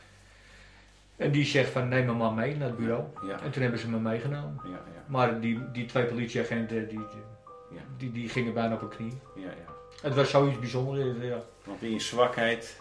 En 1.17 1.31
die 1.31 1.45
zegt 1.45 1.71
van, 1.71 1.89
neem 1.89 2.07
me 2.07 2.13
maar 2.13 2.33
mee 2.33 2.57
naar 2.57 2.69
het 2.69 2.77
bureau. 2.77 3.05
Ja. 3.27 3.41
En 3.41 3.51
toen 3.51 3.63
hebben 3.63 3.81
ze 3.81 3.89
me 3.89 3.99
meegenomen. 3.99 4.61
Ja. 4.65 4.71
Ja. 4.71 5.03
Maar 5.07 5.41
die, 5.41 5.71
die 5.73 5.87
twee 5.87 6.05
politieagenten, 6.05 6.89
die, 6.89 6.99
die, 6.99 7.07
Ja. 7.71 7.81
die, 7.97 8.13
die 8.13 8.29
gingen 8.29 8.55
bijna 8.55 8.75
op 8.75 8.81
hun 8.81 8.89
knie. 8.89 9.13
Ja. 9.35 9.43
Ja. 9.43 9.73
Het 10.03 10.15
was 10.15 10.31
zoiets 10.31 10.59
bijzonders. 10.59 11.07
Ja. 11.21 11.39
Want 11.65 11.83
in 11.83 11.91
je 11.91 12.01
zwakheid 12.01 12.81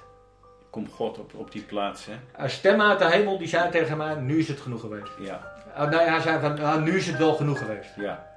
komt 0.69 0.91
God 0.91 1.19
op, 1.19 1.33
op 1.35 1.51
die 1.51 1.61
plaats, 1.61 2.05
hè? 2.05 2.13
Een 2.43 2.49
stem 2.49 2.81
uit 2.81 2.99
de 2.99 3.09
hemel 3.11 3.37
die 3.37 3.47
zei 3.47 3.69
tegen 3.71 3.97
mij, 3.97 4.15
nu 4.15 4.39
is 4.39 4.47
het 4.47 4.59
genoeg 4.59 4.81
geweest. 4.81 5.11
Ja. 5.19 5.53
Oh, 5.77 5.89
nee, 5.89 5.99
hij 5.99 6.19
zei 6.19 6.39
van, 6.39 6.53
nou, 6.53 6.81
nu 6.81 6.95
is 6.97 7.07
het 7.07 7.17
wel 7.17 7.33
genoeg 7.33 7.57
geweest. 7.57 7.95
Ja. 7.95 8.30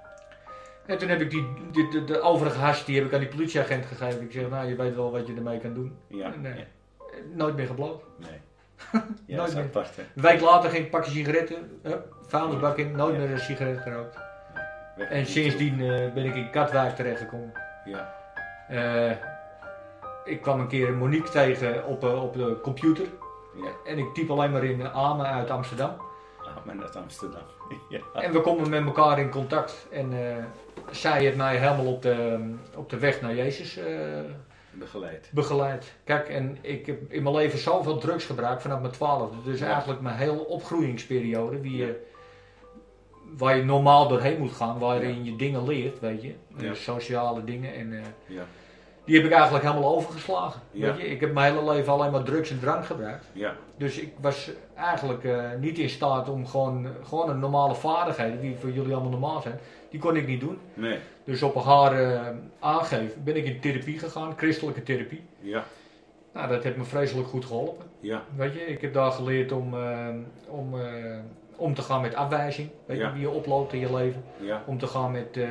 En 0.87 0.99
toen 0.99 1.09
heb 1.09 1.21
ik 1.21 1.31
die, 1.31 1.47
die- 1.71 1.89
de, 1.91 2.05
de 2.05 2.21
overige 2.21 2.59
has, 2.59 2.85
die 2.85 2.97
heb 2.97 3.07
ik 3.07 3.13
aan 3.13 3.21
die 3.21 3.29
politieagent 3.29 3.87
gegeven. 3.87 4.23
Ik 4.23 4.33
zeg, 4.33 4.49
nou, 4.51 4.69
je 4.69 4.75
weet 4.77 4.95
wel 4.95 5.11
wat 5.11 5.27
je 5.27 5.35
ermee 5.35 5.59
kan 5.59 5.75
doen. 5.75 5.97
Ja. 6.07 6.33
Eh, 6.43 6.51
Nooit 7.35 7.57
meer 7.57 7.67
gebloot. 7.67 8.03
Nee. 8.17 8.41
Ja, 9.27 9.37
dat 9.37 9.55
Nooit 9.55 9.75
meer. 9.75 9.85
Een 10.15 10.23
week 10.23 10.41
later 10.41 10.71
ging 10.71 10.85
ik 10.85 10.91
pakken 10.91 11.13
sigaretten, 11.13 11.79
hup, 11.83 12.15
vuilnisbak 12.27 12.77
in, 12.79 12.93
nooit 12.97 13.15
Ja. 13.15 13.21
meer 13.21 13.31
een 13.31 13.39
sigaret 13.39 13.79
gerookt. 13.81 14.17
En 14.97 15.27
sindsdien 15.27 15.81
eh, 15.81 16.13
ben 16.13 16.25
ik 16.25 16.35
in 16.35 16.51
Katwijk 16.51 16.97
terechtgekomen. 16.97 17.53
Ja. 17.85 18.15
Eh, 18.69 19.17
ik 20.25 20.41
kwam 20.43 20.61
een 20.61 20.67
keer 20.69 20.93
Monique 20.93 21.31
tegen 21.31 21.87
op, 21.87 22.05
eh, 22.05 22.23
op 22.23 22.35
de 22.35 22.59
computer. 22.63 23.07
Ja. 23.57 23.69
En 23.87 23.99
ik 23.99 24.15
typ 24.15 24.31
alleen 24.31 24.51
maar 24.51 24.65
in 24.65 24.89
Amen 24.89 25.27
uit 25.27 25.51
Amsterdam. 25.51 25.91
Maar 26.67 26.77
naar 26.77 26.89
Amsterdam. 26.97 27.43
ja. 27.89 28.01
En 28.15 28.33
we 28.33 28.41
komen 28.41 28.71
met 28.71 28.85
elkaar 28.85 29.19
in 29.19 29.31
contact. 29.31 29.87
En 29.91 30.13
eh, 30.29 30.45
zij 30.91 31.21
heeft 31.21 31.37
mij 31.37 31.57
helemaal 31.57 31.87
op 31.93 32.03
de, 32.03 32.39
op 32.75 32.91
de 32.91 32.99
weg 32.99 33.21
naar 33.21 33.35
Jezus 33.35 33.77
eh, 33.77 33.87
Begeleid. 34.71 35.31
begeleid. 35.33 35.95
Kijk, 36.05 36.29
en 36.29 36.59
ik 36.61 36.87
heb 36.87 37.13
in 37.13 37.23
mijn 37.23 37.35
leven 37.35 37.59
zoveel 37.59 37.99
drugs 37.99 38.25
gebruikt 38.25 38.63
vanaf 38.63 38.81
mijn 38.81 38.93
twaalfde. 38.93 39.37
Dus 39.45 39.59
Ja. 39.61 39.67
eigenlijk 39.73 40.01
mijn 40.01 40.17
hele 40.17 40.47
opgroeingsperiode. 40.47 41.61
Die, 41.61 41.77
je- 41.77 42.07
waar 43.37 43.57
je 43.57 43.65
normaal 43.65 44.09
doorheen 44.09 44.39
moet 44.39 44.53
gaan. 44.53 44.79
Waarin 44.79 45.25
je 45.25 45.37
dingen 45.37 45.65
leert, 45.67 46.01
weet 46.01 46.23
je. 46.23 46.35
Ja. 46.57 46.69
Eh, 46.69 46.75
sociale 46.75 47.45
dingen. 47.45 47.75
En, 47.75 48.05
Ja. 48.27 48.43
Die 49.05 49.17
heb 49.17 49.25
ik 49.25 49.33
eigenlijk 49.33 49.65
helemaal 49.65 49.97
overgeslagen. 49.97 50.61
Ja. 50.71 50.87
Weet 50.87 51.01
je? 51.01 51.11
Ik 51.11 51.21
heb 51.21 51.33
mijn 51.33 51.55
hele 51.55 51.73
leven 51.73 51.93
alleen 51.93 52.11
maar 52.11 52.23
drugs 52.23 52.51
en 52.51 52.61
drank 52.61 52.87
gebruikt. 52.87 53.25
Ja. 53.33 53.55
Dus 53.77 53.99
ik 53.99 54.13
was 54.21 54.51
eigenlijk 54.75 55.25
eh, 55.25 55.51
niet 55.61 55.79
in 55.79 55.89
staat 55.89 56.29
om 56.29 56.47
gewoon, 56.47 56.89
gewoon 57.03 57.31
een 57.31 57.39
normale 57.39 57.75
vaardigheden, 57.75 58.41
die 58.41 58.57
voor 58.61 58.71
jullie 58.71 58.93
allemaal 58.93 59.11
normaal 59.11 59.41
zijn, 59.41 59.59
die 59.91 60.01
kon 60.01 60.17
ik 60.17 60.27
niet 60.27 60.41
doen. 60.41 60.59
Nee. 60.75 60.99
Dus 61.25 61.43
op 61.43 61.55
haar 61.55 61.93
eh, 62.01 62.29
aangeven 62.61 63.25
ben 63.25 63.37
ik 63.37 63.45
in 63.45 63.61
therapie 63.61 63.99
gegaan, 63.99 64.35
christelijke 64.37 64.83
therapie. 64.83 65.23
Ja. 65.41 65.65
Nou, 66.33 66.49
dat 66.49 66.63
heeft 66.63 66.77
me 66.77 66.85
vreselijk 66.85 67.29
goed 67.29 67.45
geholpen. 67.45 67.87
Ja. 68.01 68.23
Weet 68.37 68.55
je, 68.55 68.61
ik 68.61 68.81
heb 68.81 68.95
daar 68.95 69.11
geleerd 69.11 69.53
om, 69.53 69.75
eh, 69.75 70.09
om, 70.49 70.75
om 71.57 71.75
te 71.75 71.83
gaan 71.83 72.01
met 72.01 72.15
afwijzing, 72.15 72.71
weet 72.87 72.99
Ja. 72.99 73.07
je, 73.07 73.13
wie 73.13 73.21
je 73.21 73.31
oploopt 73.31 73.73
in 73.73 73.79
je 73.79 73.95
leven. 73.95 74.25
Ja. 74.41 74.63
Om 74.67 74.79
te 74.79 74.87
gaan 74.87 75.11
met 75.13 75.37
eh, 75.37 75.45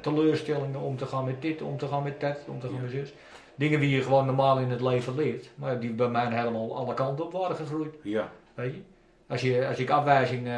teleurstellingen, 0.00 0.80
om 0.80 0.96
te 0.96 1.06
gaan 1.06 1.24
met 1.24 1.42
dit, 1.42 1.62
om 1.62 1.76
te 1.78 1.86
gaan 1.86 2.02
met 2.02 2.20
dat, 2.20 2.38
om 2.46 2.60
te 2.60 2.68
gaan 2.68 2.80
met 2.80 2.90
zus. 2.90 3.14
Dingen 3.54 3.80
die 3.80 3.90
je 3.96 4.02
gewoon 4.02 4.26
normaal 4.26 4.58
in 4.58 4.70
het 4.70 4.80
leven 4.80 5.14
leert, 5.14 5.50
maar 5.54 5.80
die 5.80 5.90
bij 5.90 6.08
mij 6.08 6.26
helemaal 6.36 6.76
alle 6.76 6.94
kanten 6.94 7.24
op 7.24 7.32
waren 7.32 7.56
gegroeid. 7.56 7.94
Ja. 8.02 8.28
Weet 8.54 8.74
je? 8.74 8.80
Als, 9.26 9.40
je, 9.40 9.66
als 9.66 9.78
ik 9.78 9.90
afwijzing 9.90 10.46
eh, 10.46 10.52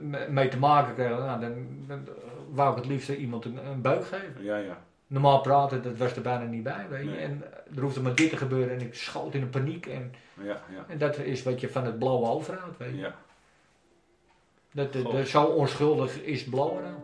me- 0.00 0.26
mee 0.30 0.48
te 0.48 0.58
maken 0.58 0.94
kreeg, 0.94 1.08
nou, 1.08 1.40
dan, 1.40 1.66
dan 1.86 2.08
wou 2.52 2.70
ik 2.70 2.76
het 2.76 2.86
liefst 2.86 3.08
iemand 3.08 3.44
een, 3.44 3.58
een 3.66 3.80
buik 3.80 4.04
geven. 4.06 4.34
Ja. 4.44 4.56
Ja. 4.56 4.78
Normaal 5.08 5.40
praten, 5.40 5.82
dat 5.82 5.96
was 5.96 6.16
er 6.16 6.22
bijna 6.22 6.44
niet 6.44 6.62
bij. 6.62 6.86
Weet 6.90 7.04
je? 7.04 7.10
Nee. 7.10 7.18
En 7.18 7.42
er 7.76 7.82
hoefde 7.82 8.00
maar 8.00 8.14
dit 8.14 8.30
te 8.30 8.36
gebeuren 8.36 8.74
en 8.74 8.80
ik 8.80 8.94
schoot 8.94 9.34
in 9.34 9.42
een 9.42 9.50
paniek. 9.50 9.86
En, 9.86 10.12
Ja. 10.34 10.44
Ja. 10.44 10.84
en 10.88 10.98
dat 10.98 11.18
is 11.18 11.42
wat 11.42 11.60
je 11.60 11.68
van 11.70 11.84
het 11.84 11.98
blauwe 11.98 12.26
overhoudt. 12.28 12.78
Weet 12.78 12.90
je? 12.90 12.96
Ja. 12.96 13.14
Dat, 14.76 14.92
dat, 14.92 15.02
Goh. 15.02 15.12
dat 15.12 15.28
zo 15.28 15.44
onschuldig 15.44 16.22
is 16.22 16.44
blauwe 16.44 16.80
nou. 16.80 16.94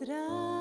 De 0.00 0.59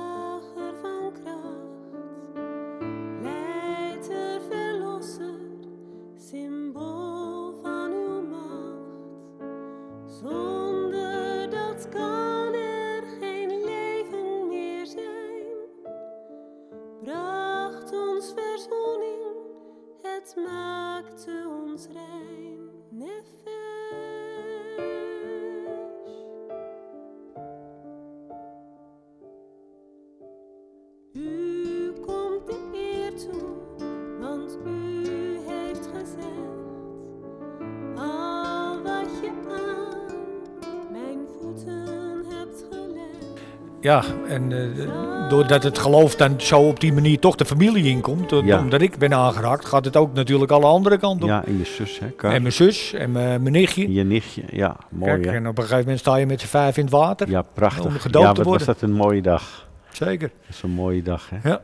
Ja, 43.82 44.04
en 44.28 44.52
eh, 44.52 45.30
doordat 45.30 45.64
het 45.64 45.78
geloof 45.78 46.16
dan 46.16 46.34
zo 46.42 46.60
op 46.60 46.80
die 46.80 46.94
manier 46.94 47.20
toch 47.20 47.36
de 47.36 47.46
familie 47.46 47.86
inkomt, 47.86 48.30
Ja. 48.44 48.60
omdat 48.60 48.82
ik 48.82 48.98
ben 48.98 49.14
aangeraakt, 49.14 49.66
gaat 49.66 49.86
het 49.86 49.96
ook 49.98 50.14
natuurlijk 50.14 50.52
alle 50.52 50.66
andere 50.66 50.98
kanten 50.98 51.24
op. 51.24 51.30
Ja, 51.30 51.46
en 51.46 51.58
je 51.58 51.66
zus, 51.66 52.00
hè? 52.00 52.28
En 52.30 52.42
mijn 52.42 52.54
zus 52.54 52.94
en 52.94 53.12
mijn, 53.12 53.42
mijn 53.42 53.54
nichtje. 53.54 53.94
Je 53.94 54.04
nichtje, 54.04 54.44
ja, 54.52 54.76
mooi 54.90 55.12
Kijk, 55.12 55.26
hè? 55.26 55.32
en 55.32 55.48
op 55.48 55.58
een 55.58 55.64
gegeven 55.64 55.84
moment 55.84 56.00
sta 56.00 56.16
je 56.16 56.26
met 56.26 56.42
z'n 56.42 56.48
vijf 56.48 56.78
in 56.78 56.84
het 56.84 56.94
water. 56.94 57.30
Ja, 57.30 57.40
om 57.40 57.46
prachtig. 57.54 58.02
gedoopt 58.02 58.26
ja, 58.26 58.32
te 58.32 58.44
wat 58.44 58.48
was 58.52 58.66
worden. 58.66 58.66
dat 58.66 58.82
een 58.82 58.96
mooie 58.96 59.22
dag. 59.22 59.68
Zeker. 59.92 60.28
Dat 60.46 60.50
is 60.56 60.62
een 60.64 60.70
mooie 60.70 61.02
dag, 61.04 61.30
hè? 61.34 61.50
Ja. 61.50 61.62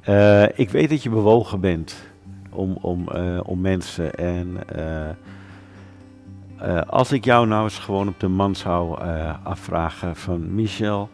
Eh, 0.00 0.58
ik 0.58 0.70
weet 0.70 0.90
dat 0.90 1.02
je 1.02 1.10
bewogen 1.10 1.60
bent 1.60 1.94
om, 2.50 2.78
om, 2.80 3.08
eh, 3.08 3.40
om 3.42 3.60
mensen. 3.60 4.14
En 4.14 4.56
eh, 4.68 5.08
eh, 6.78 6.82
als 6.86 7.12
ik 7.12 7.24
jou 7.24 7.46
nou 7.46 7.62
eens 7.64 7.78
gewoon 7.78 8.08
op 8.08 8.20
de 8.20 8.28
man 8.28 8.54
zou 8.54 9.00
eh, 9.00 9.34
afvragen 9.42 10.16
van 10.16 10.54
Michel, 10.54 11.08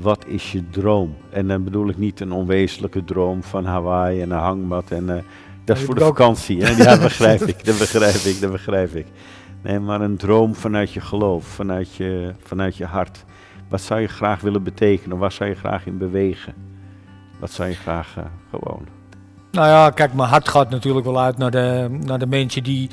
wat 0.00 0.26
is 0.26 0.52
je 0.52 0.70
droom? 0.70 1.16
En 1.30 1.48
dan 1.48 1.64
bedoel 1.64 1.88
ik 1.88 1.98
niet 1.98 2.20
een 2.20 2.32
onwezenlijke 2.32 3.04
droom 3.04 3.42
van 3.42 3.64
Hawaii 3.64 4.20
en 4.20 4.30
een 4.30 4.38
hangmat. 4.38 4.90
En, 4.90 5.16
eh, 5.16 5.22
dat 5.64 5.76
is 5.76 5.82
voor 5.82 5.94
de 5.94 6.04
vakantie. 6.04 6.62
Hè? 6.62 6.82
Ja, 6.82 6.98
begrijp 6.98 7.40
ik, 7.40 7.64
dat 7.64 7.78
begrijp 7.84 8.14
ik, 8.14 8.40
dat 8.40 8.50
begrijp 8.50 8.94
ik. 8.94 9.06
Nee, 9.62 9.78
maar 9.78 10.00
een 10.00 10.16
droom 10.16 10.54
vanuit 10.54 10.92
je 10.92 11.00
geloof, 11.00 11.44
vanuit 11.44 11.94
je, 11.94 12.34
vanuit 12.42 12.76
je 12.76 12.84
hart. 12.84 13.24
Wat 13.68 13.80
zou 13.80 14.00
je 14.00 14.08
graag 14.08 14.40
willen 14.40 14.62
betekenen? 14.62 15.18
Waar 15.18 15.32
zou 15.32 15.50
je 15.50 15.56
graag 15.56 15.86
in 15.86 15.98
bewegen? 15.98 16.54
Wat 17.38 17.50
zou 17.50 17.68
je 17.68 17.74
graag 17.74 18.14
eh, 18.16 18.24
gewoon? 18.50 18.86
Nou 19.50 19.66
ja, 19.66 19.90
kijk, 19.90 20.14
mijn 20.14 20.28
hart 20.28 20.48
gaat 20.48 20.70
natuurlijk 20.70 21.06
wel 21.06 21.20
uit 21.20 21.38
naar 21.38 21.50
de, 21.50 21.98
naar 22.04 22.18
de 22.18 22.26
mensen 22.26 22.62
die 22.62 22.90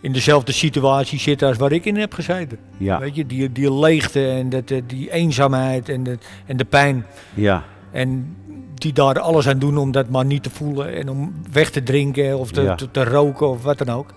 in 0.00 0.12
dezelfde 0.12 0.52
situatie 0.52 1.18
zitten 1.18 1.48
als 1.48 1.56
waar 1.56 1.72
ik 1.72 1.84
in 1.84 1.96
heb 1.96 2.14
gezeten. 2.14 2.58
Ja, 2.76 2.98
Weet 2.98 3.14
je, 3.14 3.26
die, 3.26 3.52
die 3.52 3.72
leegte 3.74 4.26
en 4.28 4.48
dat, 4.48 4.70
eh, 4.70 4.82
die 4.86 5.12
eenzaamheid 5.12 5.88
en 5.88 6.02
de, 6.02 6.18
en 6.46 6.56
de 6.56 6.64
pijn. 6.64 7.06
ja, 7.34 7.64
En 7.90 8.36
die 8.74 8.92
daar 8.92 9.18
alles 9.20 9.48
aan 9.48 9.58
doen 9.58 9.76
om 9.78 9.90
dat 9.92 10.08
maar 10.08 10.24
niet 10.24 10.42
te 10.42 10.50
voelen 10.50 10.94
en 10.94 11.08
om 11.08 11.32
weg 11.52 11.70
te 11.70 11.82
drinken 11.82 12.38
of 12.38 12.50
te, 12.52 12.62
Ja. 12.62 12.74
te, 12.74 12.90
te 12.90 13.04
roken 13.04 13.48
of 13.48 13.62
wat 13.62 13.78
dan 13.78 13.88
ook. 13.88 14.14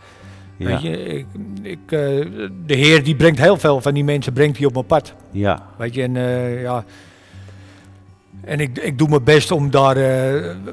ja, 0.57 0.65
Weet 0.67 0.81
je, 0.81 1.03
ik, 1.05 1.25
ik, 1.61 1.79
eh, 1.85 1.99
de 2.65 2.75
Heer 2.75 3.03
die 3.03 3.15
brengt 3.15 3.39
heel 3.39 3.57
veel 3.57 3.81
van 3.81 3.93
die 3.93 4.03
mensen 4.03 4.33
brengt 4.33 4.57
hij 4.57 4.65
op 4.67 4.73
mijn 4.73 4.85
pad. 4.85 5.13
ja, 5.31 5.63
Weet 5.77 5.93
je, 5.93 6.01
en 6.03 6.17
eh, 6.17 6.61
ja. 6.61 6.83
En 8.41 8.59
ik, 8.59 8.77
ik 8.77 8.97
doe 8.97 9.07
mijn 9.09 9.23
best 9.23 9.51
om 9.51 9.69
daar, 9.71 9.95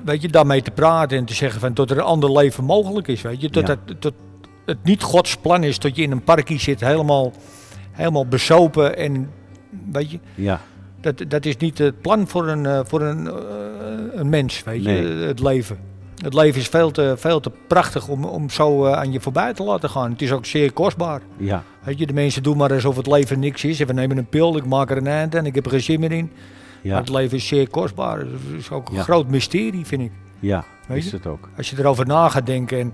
weet 0.04 0.22
je, 0.22 0.28
daarmee 0.28 0.62
te 0.62 0.70
praten 0.70 1.18
en 1.18 1.24
te 1.24 1.34
zeggen 1.34 1.60
van 1.60 1.74
dat 1.74 1.90
er 1.90 1.96
een 1.96 2.02
ander 2.04 2.32
leven 2.32 2.64
mogelijk 2.64 3.08
is. 3.08 3.22
Weet 3.22 3.40
je, 3.40 3.48
Ja. 3.52 3.62
het, 3.62 4.02
dat 4.02 4.12
het 4.70 4.84
niet 4.84 5.02
Gods 5.02 5.36
plan 5.36 5.64
is 5.64 5.78
dat 5.78 5.96
je 5.96 6.02
in 6.02 6.10
een 6.10 6.24
parkje 6.24 6.58
zit 6.58 6.80
helemaal, 6.80 7.32
helemaal 7.90 8.26
besopen 8.26 8.96
en 8.96 9.30
weet 9.92 10.10
je, 10.10 10.18
ja, 10.34 10.60
dat, 11.00 11.24
dat 11.28 11.44
is 11.46 11.56
niet 11.56 11.78
het 11.78 12.00
plan 12.00 12.28
voor 12.28 12.48
een, 12.48 12.66
eh, 12.66 12.80
voor 12.84 13.00
een, 13.02 13.26
eh, 13.26 13.34
een 14.14 14.28
mens, 14.28 14.62
weet 14.64 14.82
je, 14.82 14.88
Nee. 14.88 15.06
het 15.26 15.40
leven. 15.40 15.78
Het 16.22 16.34
leven 16.34 16.60
is 16.60 16.68
veel 16.68 16.90
te, 16.90 17.14
veel 17.16 17.40
te 17.40 17.50
prachtig 17.66 18.08
om, 18.08 18.24
om 18.24 18.50
zo 18.50 18.84
eh, 18.86 18.92
aan 18.92 19.12
je 19.12 19.20
voorbij 19.20 19.54
te 19.54 19.62
laten 19.62 19.90
gaan. 19.90 20.10
Het 20.10 20.22
is 20.22 20.32
ook 20.32 20.46
zeer 20.46 20.72
kostbaar. 20.72 21.20
ja, 21.36 21.62
Weet 21.84 21.98
je, 21.98 22.06
de 22.06 22.12
mensen 22.12 22.42
doen 22.42 22.56
maar 22.56 22.72
alsof 22.72 22.96
het 22.96 23.06
leven 23.06 23.38
niks 23.38 23.64
is. 23.64 23.80
En 23.80 23.86
we 23.86 23.92
nemen 23.92 24.18
een 24.18 24.28
pil, 24.28 24.56
ik 24.56 24.66
maak 24.66 24.90
er 24.90 24.96
een 24.96 25.06
eind 25.06 25.34
en 25.34 25.46
ik 25.46 25.54
heb 25.54 25.64
er 25.64 25.70
geen 25.70 25.80
zin 25.82 26.00
meer 26.00 26.12
in. 26.12 26.30
Maar 26.82 26.92
ja, 26.92 26.98
het 26.98 27.08
leven 27.08 27.36
is 27.36 27.46
zeer 27.46 27.68
kostbaar. 27.70 28.18
Het 28.18 28.28
is 28.58 28.70
ook 28.70 28.88
een 28.88 28.94
Ja. 28.94 29.02
groot 29.02 29.28
mysterie, 29.28 29.86
vind 29.86 30.02
ik. 30.02 30.12
ja, 30.40 30.64
Weet 30.88 30.98
is 30.98 31.10
je? 31.10 31.16
het 31.16 31.26
ook. 31.26 31.48
Als 31.56 31.70
je 31.70 31.78
erover 31.78 32.06
na 32.06 32.28
gaat 32.28 32.46
denken. 32.46 32.78
En 32.78 32.92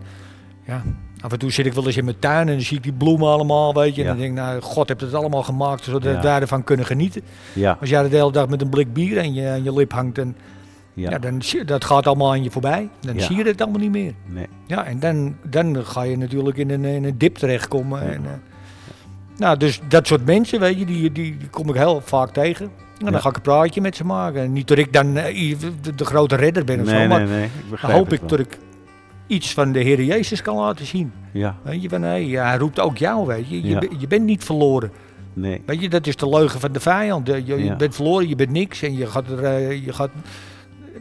ja, 0.66 0.82
af 1.26 1.32
en 1.32 1.38
toe 1.38 1.50
zit 1.50 1.66
ik 1.66 1.72
wel 1.72 1.86
eens 1.86 1.96
in 1.96 2.04
mijn 2.04 2.18
tuin 2.18 2.48
en 2.48 2.54
dan 2.54 2.62
zie 2.62 2.76
ik 2.76 2.82
die 2.82 2.92
bloemen 2.92 3.28
allemaal, 3.28 3.74
weet 3.74 3.94
je. 3.94 4.00
En 4.02 4.08
dan 4.08 4.16
denk 4.16 4.30
ik, 4.30 4.36
nou, 4.36 4.60
God 4.60 4.88
heeft 4.88 5.00
het 5.00 5.14
allemaal 5.14 5.42
gemaakt 5.42 5.84
zodat 5.84 6.02
we 6.02 6.18
daarvan 6.18 6.64
kunnen 6.64 6.86
genieten. 6.86 7.22
Ja, 7.52 7.76
Als 7.80 7.88
jij 7.88 8.08
de 8.08 8.16
hele 8.16 8.32
dag 8.32 8.48
met 8.48 8.62
een 8.62 8.68
blik 8.68 8.92
bier 8.92 9.18
aan 9.18 9.34
je, 9.34 9.48
aan 9.48 9.64
je 9.64 9.72
lip 9.72 9.92
hangt, 9.92 10.18
en, 10.18 10.36
ja. 10.94 11.10
ja, 11.10 11.18
dan 11.18 11.42
dat 11.64 11.84
gaat 11.84 12.06
allemaal 12.06 12.30
aan 12.30 12.42
je 12.42 12.50
voorbij. 12.50 12.88
Dan 13.00 13.14
Ja. 13.14 13.22
zie 13.22 13.36
je 13.36 13.44
het 13.44 13.60
allemaal 13.60 13.80
niet 13.80 13.90
meer. 13.90 14.12
nee, 14.26 14.46
Ja, 14.66 14.84
en 14.84 14.98
dan, 14.98 15.36
dan 15.42 15.84
ga 15.84 16.02
je 16.02 16.18
natuurlijk 16.18 16.56
in 16.56 16.70
een, 16.70 16.84
in 16.84 17.04
een 17.04 17.18
dip 17.18 17.36
terechtkomen. 17.36 18.04
Ja. 18.04 18.10
En, 18.10 18.24
eh, 18.24 18.30
nou, 19.36 19.56
dus 19.56 19.80
dat 19.88 20.06
soort 20.06 20.24
mensen, 20.24 20.60
weet 20.60 20.78
je, 20.78 20.84
die, 20.86 21.12
die, 21.12 21.36
die 21.38 21.48
kom 21.50 21.68
ik 21.68 21.74
heel 21.74 22.00
vaak 22.04 22.32
tegen. 22.32 22.70
En 23.04 23.12
dan 23.12 23.20
ga 23.20 23.28
ik 23.28 23.36
een 23.36 23.42
praatje 23.42 23.80
met 23.80 23.96
ze 23.96 24.04
maken. 24.04 24.40
En 24.42 24.52
niet 24.52 24.68
dat 24.68 24.78
ik 24.78 24.92
dan 24.92 25.16
eh, 25.16 25.56
de, 25.96 26.04
grote 26.04 26.36
redder 26.36 26.64
ben 26.64 26.80
of 26.80 26.86
nee, 26.86 27.02
zo, 27.02 27.08
maar 27.08 27.20
nee, 27.20 27.28
nee, 27.28 27.44
ik 27.72 27.80
dan 27.80 27.90
hoop 27.90 28.12
ik 28.12 28.28
dat 28.28 28.38
ik 28.38 28.58
iets 29.26 29.52
van 29.54 29.72
de 29.72 29.78
Heer 29.80 30.02
Jezus 30.02 30.42
kan 30.42 30.56
laten 30.56 30.86
zien. 30.86 31.12
Ja, 31.32 31.56
Weet 31.62 31.82
je, 31.82 31.88
van 31.88 32.02
hij 32.02 32.56
roept 32.56 32.80
ook 32.80 32.98
jou, 32.98 33.26
weet 33.26 33.48
je. 33.48 33.62
Je, 33.62 33.68
Ja. 33.68 33.80
je 33.98 34.06
bent 34.06 34.24
niet 34.24 34.44
verloren. 34.44 34.90
nee, 35.32 35.62
Weet 35.66 35.80
je, 35.80 35.88
dat 35.88 36.06
is 36.06 36.16
de 36.16 36.28
leugen 36.28 36.60
van 36.60 36.72
de 36.72 36.80
vijand. 36.80 37.26
Je, 37.26 37.42
je 37.44 37.64
Ja. 37.64 37.76
bent 37.76 37.94
verloren, 37.94 38.28
je 38.28 38.36
bent 38.36 38.50
niks 38.50 38.82
en 38.82 38.96
je 38.96 39.06
gaat 39.06 39.28
er, 39.28 39.44
eh, 39.44 39.84
je 39.84 39.92
gaat... 39.92 40.10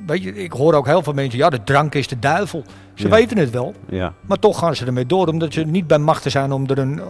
Weet 0.06 0.24
je, 0.24 0.36
ik 0.44 0.52
hoor 0.52 0.74
ook 0.74 0.86
heel 0.86 1.04
veel 1.04 1.14
mensen, 1.14 1.40
ja, 1.40 1.50
de 1.50 1.64
drank 1.64 1.96
is 1.96 2.08
de 2.08 2.20
duivel. 2.20 2.64
Ze 2.94 3.04
Ja. 3.08 3.10
weten 3.16 3.38
het 3.38 3.50
wel. 3.50 3.74
ja, 3.90 4.14
Maar 4.26 4.40
toch 4.40 4.60
gaan 4.60 4.76
ze 4.76 4.86
ermee 4.86 5.06
door, 5.06 5.28
omdat 5.28 5.54
ze 5.54 5.64
niet 5.64 5.88
bij 5.88 5.98
machten 5.98 6.32
zijn 6.32 6.52
om, 6.52 6.68
er 6.70 6.78
een, 6.78 7.00
eh, 7.00 7.06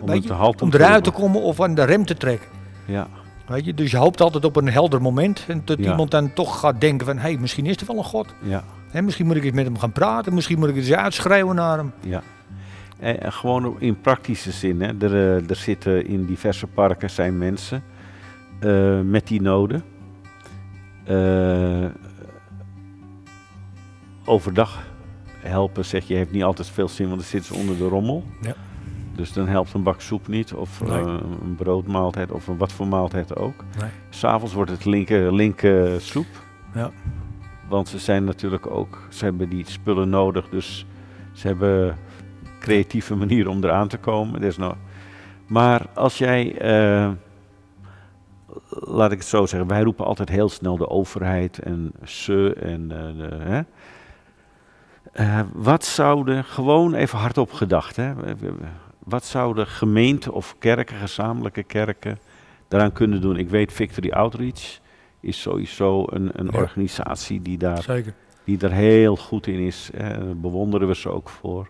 om 0.00 0.06
weet 0.08 0.24
je, 0.24 0.34
om 0.60 0.70
eruit 0.72 1.04
te 1.04 1.10
komen 1.10 1.42
of 1.42 1.60
aan 1.60 1.74
de 1.74 1.84
rem 1.84 2.04
te 2.06 2.14
trekken. 2.14 2.48
Ja, 2.84 3.06
Weet 3.46 3.64
je? 3.64 3.74
Dus 3.74 3.90
je 3.90 3.96
hoopt 3.96 4.20
altijd 4.20 4.44
op 4.44 4.56
een 4.56 4.68
helder 4.68 5.02
moment. 5.02 5.44
En 5.48 5.62
dat 5.64 5.78
Ja. 5.78 5.90
iemand 5.90 6.10
dan 6.10 6.32
toch 6.32 6.60
gaat 6.60 6.80
denken 6.80 7.06
van, 7.06 7.16
hé, 7.16 7.22
hey, 7.22 7.36
misschien 7.40 7.66
is 7.66 7.76
er 7.76 7.86
wel 7.86 7.96
een 7.96 8.04
God. 8.04 8.26
ja, 8.42 8.64
Misschien 8.92 9.26
moet 9.26 9.36
ik 9.36 9.44
eens 9.44 9.54
met 9.54 9.64
hem 9.64 9.78
gaan 9.78 9.92
praten. 9.92 10.34
Misschien 10.34 10.58
moet 10.58 10.68
ik 10.68 10.76
eens 10.76 10.92
uitschreeuwen 10.92 11.54
naar 11.56 11.76
hem. 11.78 11.92
ja. 12.00 12.22
En, 12.98 13.20
en 13.22 13.32
gewoon 13.32 13.76
in 13.80 14.00
praktische 14.00 14.50
zin, 14.52 14.80
hè. 14.82 14.86
Er, 14.98 15.14
eh, 15.14 15.50
er 15.50 15.56
zitten 15.56 16.06
in 16.06 16.26
diverse 16.26 16.66
parken 16.66 17.10
zijn 17.10 17.38
mensen 17.38 17.82
eh, 18.60 19.00
met 19.00 19.26
die 19.26 19.40
noden. 19.42 19.82
Eh, 21.04 21.84
overdag 24.24 24.82
helpen, 25.38 25.84
zeg 25.84 26.08
je, 26.08 26.14
heeft 26.14 26.30
niet 26.32 26.42
altijd 26.42 26.68
veel 26.68 26.88
zin, 26.88 27.06
want 27.06 27.18
dan 27.20 27.28
zitten 27.28 27.54
ze 27.54 27.60
onder 27.60 27.78
de 27.78 27.88
rommel. 27.88 28.24
Ja. 28.40 28.54
Dus 29.14 29.32
dan 29.32 29.48
helpt 29.48 29.72
een 29.74 29.82
bak 29.82 30.00
soep 30.00 30.28
niet, 30.28 30.54
of 30.54 30.80
Nee. 30.82 30.98
eh, 30.98 31.14
een 31.42 31.54
broodmaaltijd, 31.56 32.32
of 32.32 32.46
een 32.46 32.56
wat 32.56 32.72
voor 32.72 32.86
maaltijd 32.88 33.36
ook. 33.36 33.64
Nee. 33.80 33.90
S'avonds 34.10 34.54
wordt 34.54 34.70
het 34.70 34.84
linker, 34.84 35.34
linker 35.34 36.00
soep. 36.00 36.26
Ja. 36.74 36.90
Want 37.70 37.88
ze 37.88 37.98
zijn 37.98 38.24
natuurlijk 38.24 38.66
ook, 38.66 38.98
ze 39.08 39.24
hebben 39.24 39.48
die 39.48 39.64
spullen 39.68 40.08
nodig, 40.08 40.48
dus 40.48 40.86
ze 41.32 41.46
hebben 41.46 41.96
creatieve 42.60 43.14
manieren 43.14 43.50
om 43.50 43.64
eraan 43.64 43.88
te 43.88 43.98
komen. 43.98 44.40
Dus 44.40 44.56
nou, 44.56 44.74
maar 45.46 45.86
als 45.94 46.18
jij, 46.18 46.58
eh, 46.58 47.10
laat 48.68 49.12
ik 49.12 49.18
het 49.18 49.26
zo 49.26 49.46
zeggen, 49.46 49.68
wij 49.68 49.82
roepen 49.82 50.04
altijd 50.04 50.28
heel 50.28 50.48
snel 50.48 50.76
de 50.76 50.88
overheid 50.88 51.58
en 51.58 51.92
ze 52.04 52.56
en 52.60 52.90
eh, 52.90 53.16
de, 53.16 53.36
hè. 53.38 53.60
Eh, 55.12 55.40
wat 55.52 55.84
zouden, 55.84 56.44
gewoon 56.44 56.94
even 56.94 57.18
hardop 57.18 57.52
gedacht, 57.52 57.96
hè, 57.96 58.12
wat 58.98 59.24
zouden 59.24 59.66
gemeenten 59.66 60.32
of 60.32 60.56
kerken, 60.58 60.96
gezamenlijke 60.96 61.62
kerken, 61.62 62.18
daaraan 62.68 62.92
kunnen 62.92 63.20
doen? 63.20 63.36
Ik 63.36 63.48
weet 63.48 63.72
Victory 63.72 64.10
Outreach 64.10 64.80
is 65.20 65.40
sowieso 65.40 66.04
een, 66.10 66.30
een 66.32 66.48
Ja. 66.52 66.58
organisatie 66.58 67.42
die 67.42 67.58
daar, 67.58 67.82
Zeker. 67.82 68.14
die 68.44 68.58
daar 68.58 68.70
heel 68.72 69.16
goed 69.16 69.46
in 69.46 69.58
is. 69.58 69.90
Hè, 69.96 70.08
en 70.10 70.24
daar 70.26 70.36
bewonderen 70.36 70.88
we 70.88 70.94
ze 70.96 71.08
ook 71.08 71.28
voor. 71.28 71.68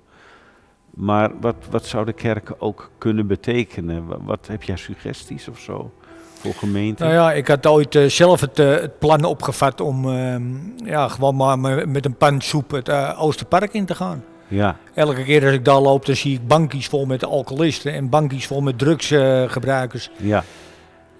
Maar 0.91 1.31
wat, 1.41 1.55
wat 1.71 1.87
zouden 1.87 2.15
kerken 2.15 2.61
ook 2.61 2.91
kunnen 2.99 3.27
betekenen? 3.27 4.07
Wat, 4.07 4.19
wat 4.25 4.47
heb 4.47 4.63
jij 4.63 4.77
suggesties 4.77 5.49
of 5.49 5.59
zo 5.59 5.93
voor 6.35 6.55
gemeenten? 6.55 7.07
Nou 7.07 7.19
ja, 7.19 7.33
ik 7.33 7.49
had 7.49 7.67
ooit 7.67 7.95
eh, 7.95 8.07
zelf 8.07 8.41
het, 8.41 8.59
eh, 8.59 8.71
het 8.71 8.99
plan 8.99 9.25
opgevat 9.25 9.81
om 9.81 10.09
ehm, 10.11 10.43
ja, 10.85 11.09
gewoon 11.09 11.37
maar 11.37 11.59
me- 11.59 11.87
met 11.87 12.05
een 12.05 12.17
pan 12.17 12.41
soep 12.41 12.71
het 12.71 12.89
eh, 12.89 13.17
Oosterpark 13.23 13.73
in 13.75 13.85
te 13.87 13.95
gaan. 13.95 14.25
ja, 14.49 14.77
Elke 14.95 15.23
keer 15.25 15.45
als 15.45 15.53
ik 15.55 15.65
daar 15.65 15.81
loop, 15.81 16.07
dan 16.07 16.17
zie 16.17 16.35
ik 16.35 16.47
bankies 16.49 16.87
vol 16.89 17.07
met 17.07 17.25
alcoholisten 17.25 17.93
en 17.93 18.09
bankies 18.09 18.47
vol 18.47 18.61
met 18.61 18.79
drugsgebruikers. 18.79 20.11
ja, 20.17 20.45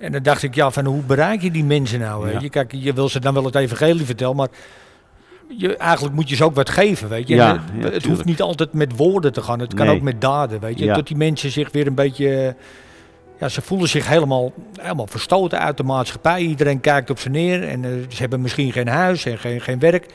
En 0.01 0.13
dan 0.13 0.23
dacht 0.23 0.43
ik, 0.43 0.55
ja, 0.55 0.71
van 0.71 0.85
hoe 0.85 1.03
bereik 1.03 1.43
je 1.43 1.51
die 1.51 1.65
mensen 1.65 2.01
nou? 2.01 2.31
Ja. 2.31 2.41
Je, 2.41 2.49
kijk, 2.49 2.73
je 2.77 2.93
wil 2.93 3.09
ze 3.09 3.21
dan 3.21 3.35
wel 3.35 3.45
het 3.45 3.55
evangelie 3.55 4.05
vertellen, 4.05 4.37
maar 4.37 4.49
je, 5.57 5.77
eigenlijk 5.77 6.15
moet 6.15 6.29
je 6.29 6.37
ze 6.37 6.45
ook 6.45 6.55
wat 6.55 6.69
geven, 6.71 7.09
weet 7.09 7.29
je. 7.29 7.35
Ja, 7.35 7.53
En, 7.53 7.85
eh, 7.85 7.93
het 7.93 8.05
hoeft 8.05 8.25
niet 8.25 8.43
altijd 8.43 8.73
met 8.73 8.97
woorden 8.97 9.33
te 9.33 9.43
gaan, 9.43 9.61
het 9.61 9.75
kan 9.75 9.87
Nee. 9.87 9.97
ook 9.97 10.03
met 10.03 10.21
daden, 10.21 10.61
weet 10.61 10.79
je. 10.79 10.87
Dat 10.87 11.07
die 11.07 11.17
mensen 11.17 11.51
zich 11.51 11.73
weer 11.73 11.87
een 11.87 11.95
beetje, 11.95 12.55
ja, 13.41 13.49
ze 13.49 13.63
voelen 13.63 13.89
zich 13.89 14.09
helemaal, 14.09 14.53
helemaal 14.81 15.07
verstoten 15.07 15.59
uit 15.61 15.77
de 15.77 15.83
maatschappij. 15.83 16.41
Iedereen 16.41 16.81
kijkt 16.81 17.11
op 17.11 17.19
ze 17.19 17.29
neer 17.29 17.69
en 17.69 17.85
eh, 17.85 17.91
ze 18.09 18.17
hebben 18.21 18.41
misschien 18.41 18.73
geen 18.73 18.89
huis 18.89 19.25
en 19.25 19.39
geen, 19.39 19.61
geen 19.61 19.79
werk. 19.79 20.07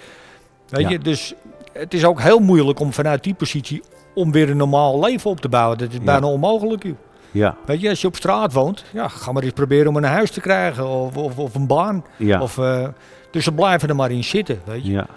Weet 0.70 0.90
je, 0.90 1.00
dus 1.00 1.34
het 1.74 1.94
is 1.94 2.06
ook 2.06 2.22
heel 2.22 2.40
moeilijk 2.40 2.80
om 2.80 2.94
vanuit 2.94 3.24
die 3.24 3.34
positie 3.34 3.82
om 4.14 4.32
weer 4.32 4.50
een 4.50 4.58
normaal 4.58 5.00
leven 5.00 5.30
op 5.30 5.40
te 5.42 5.50
bouwen. 5.50 5.78
Dat 5.78 5.92
is 5.92 6.00
bijna 6.02 6.28
onmogelijk, 6.28 6.84
joh. 6.84 6.96
Ja, 7.36 7.56
Weet 7.66 7.82
je, 7.82 7.90
als 7.90 8.02
je 8.02 8.08
op 8.08 8.16
straat 8.16 8.54
woont, 8.54 8.86
ja, 8.94 9.08
ga 9.08 9.32
maar 9.32 9.44
eens 9.44 9.54
proberen 9.54 9.88
om 9.88 9.96
een 9.96 10.04
huis 10.04 10.32
te 10.32 10.42
krijgen 10.42 10.88
of, 10.88 11.18
of, 11.18 11.38
of 11.38 11.56
een 11.56 11.68
baan. 11.68 12.04
ja, 12.18 12.42
Of, 12.42 12.58
eh, 12.58 12.88
dus 13.32 13.44
ze 13.44 13.52
blijven 13.54 13.90
er 13.90 13.96
maar 13.96 14.12
in 14.12 14.24
zitten, 14.24 14.60
weet 14.66 14.86
je. 14.86 14.92
ja, 14.92 15.08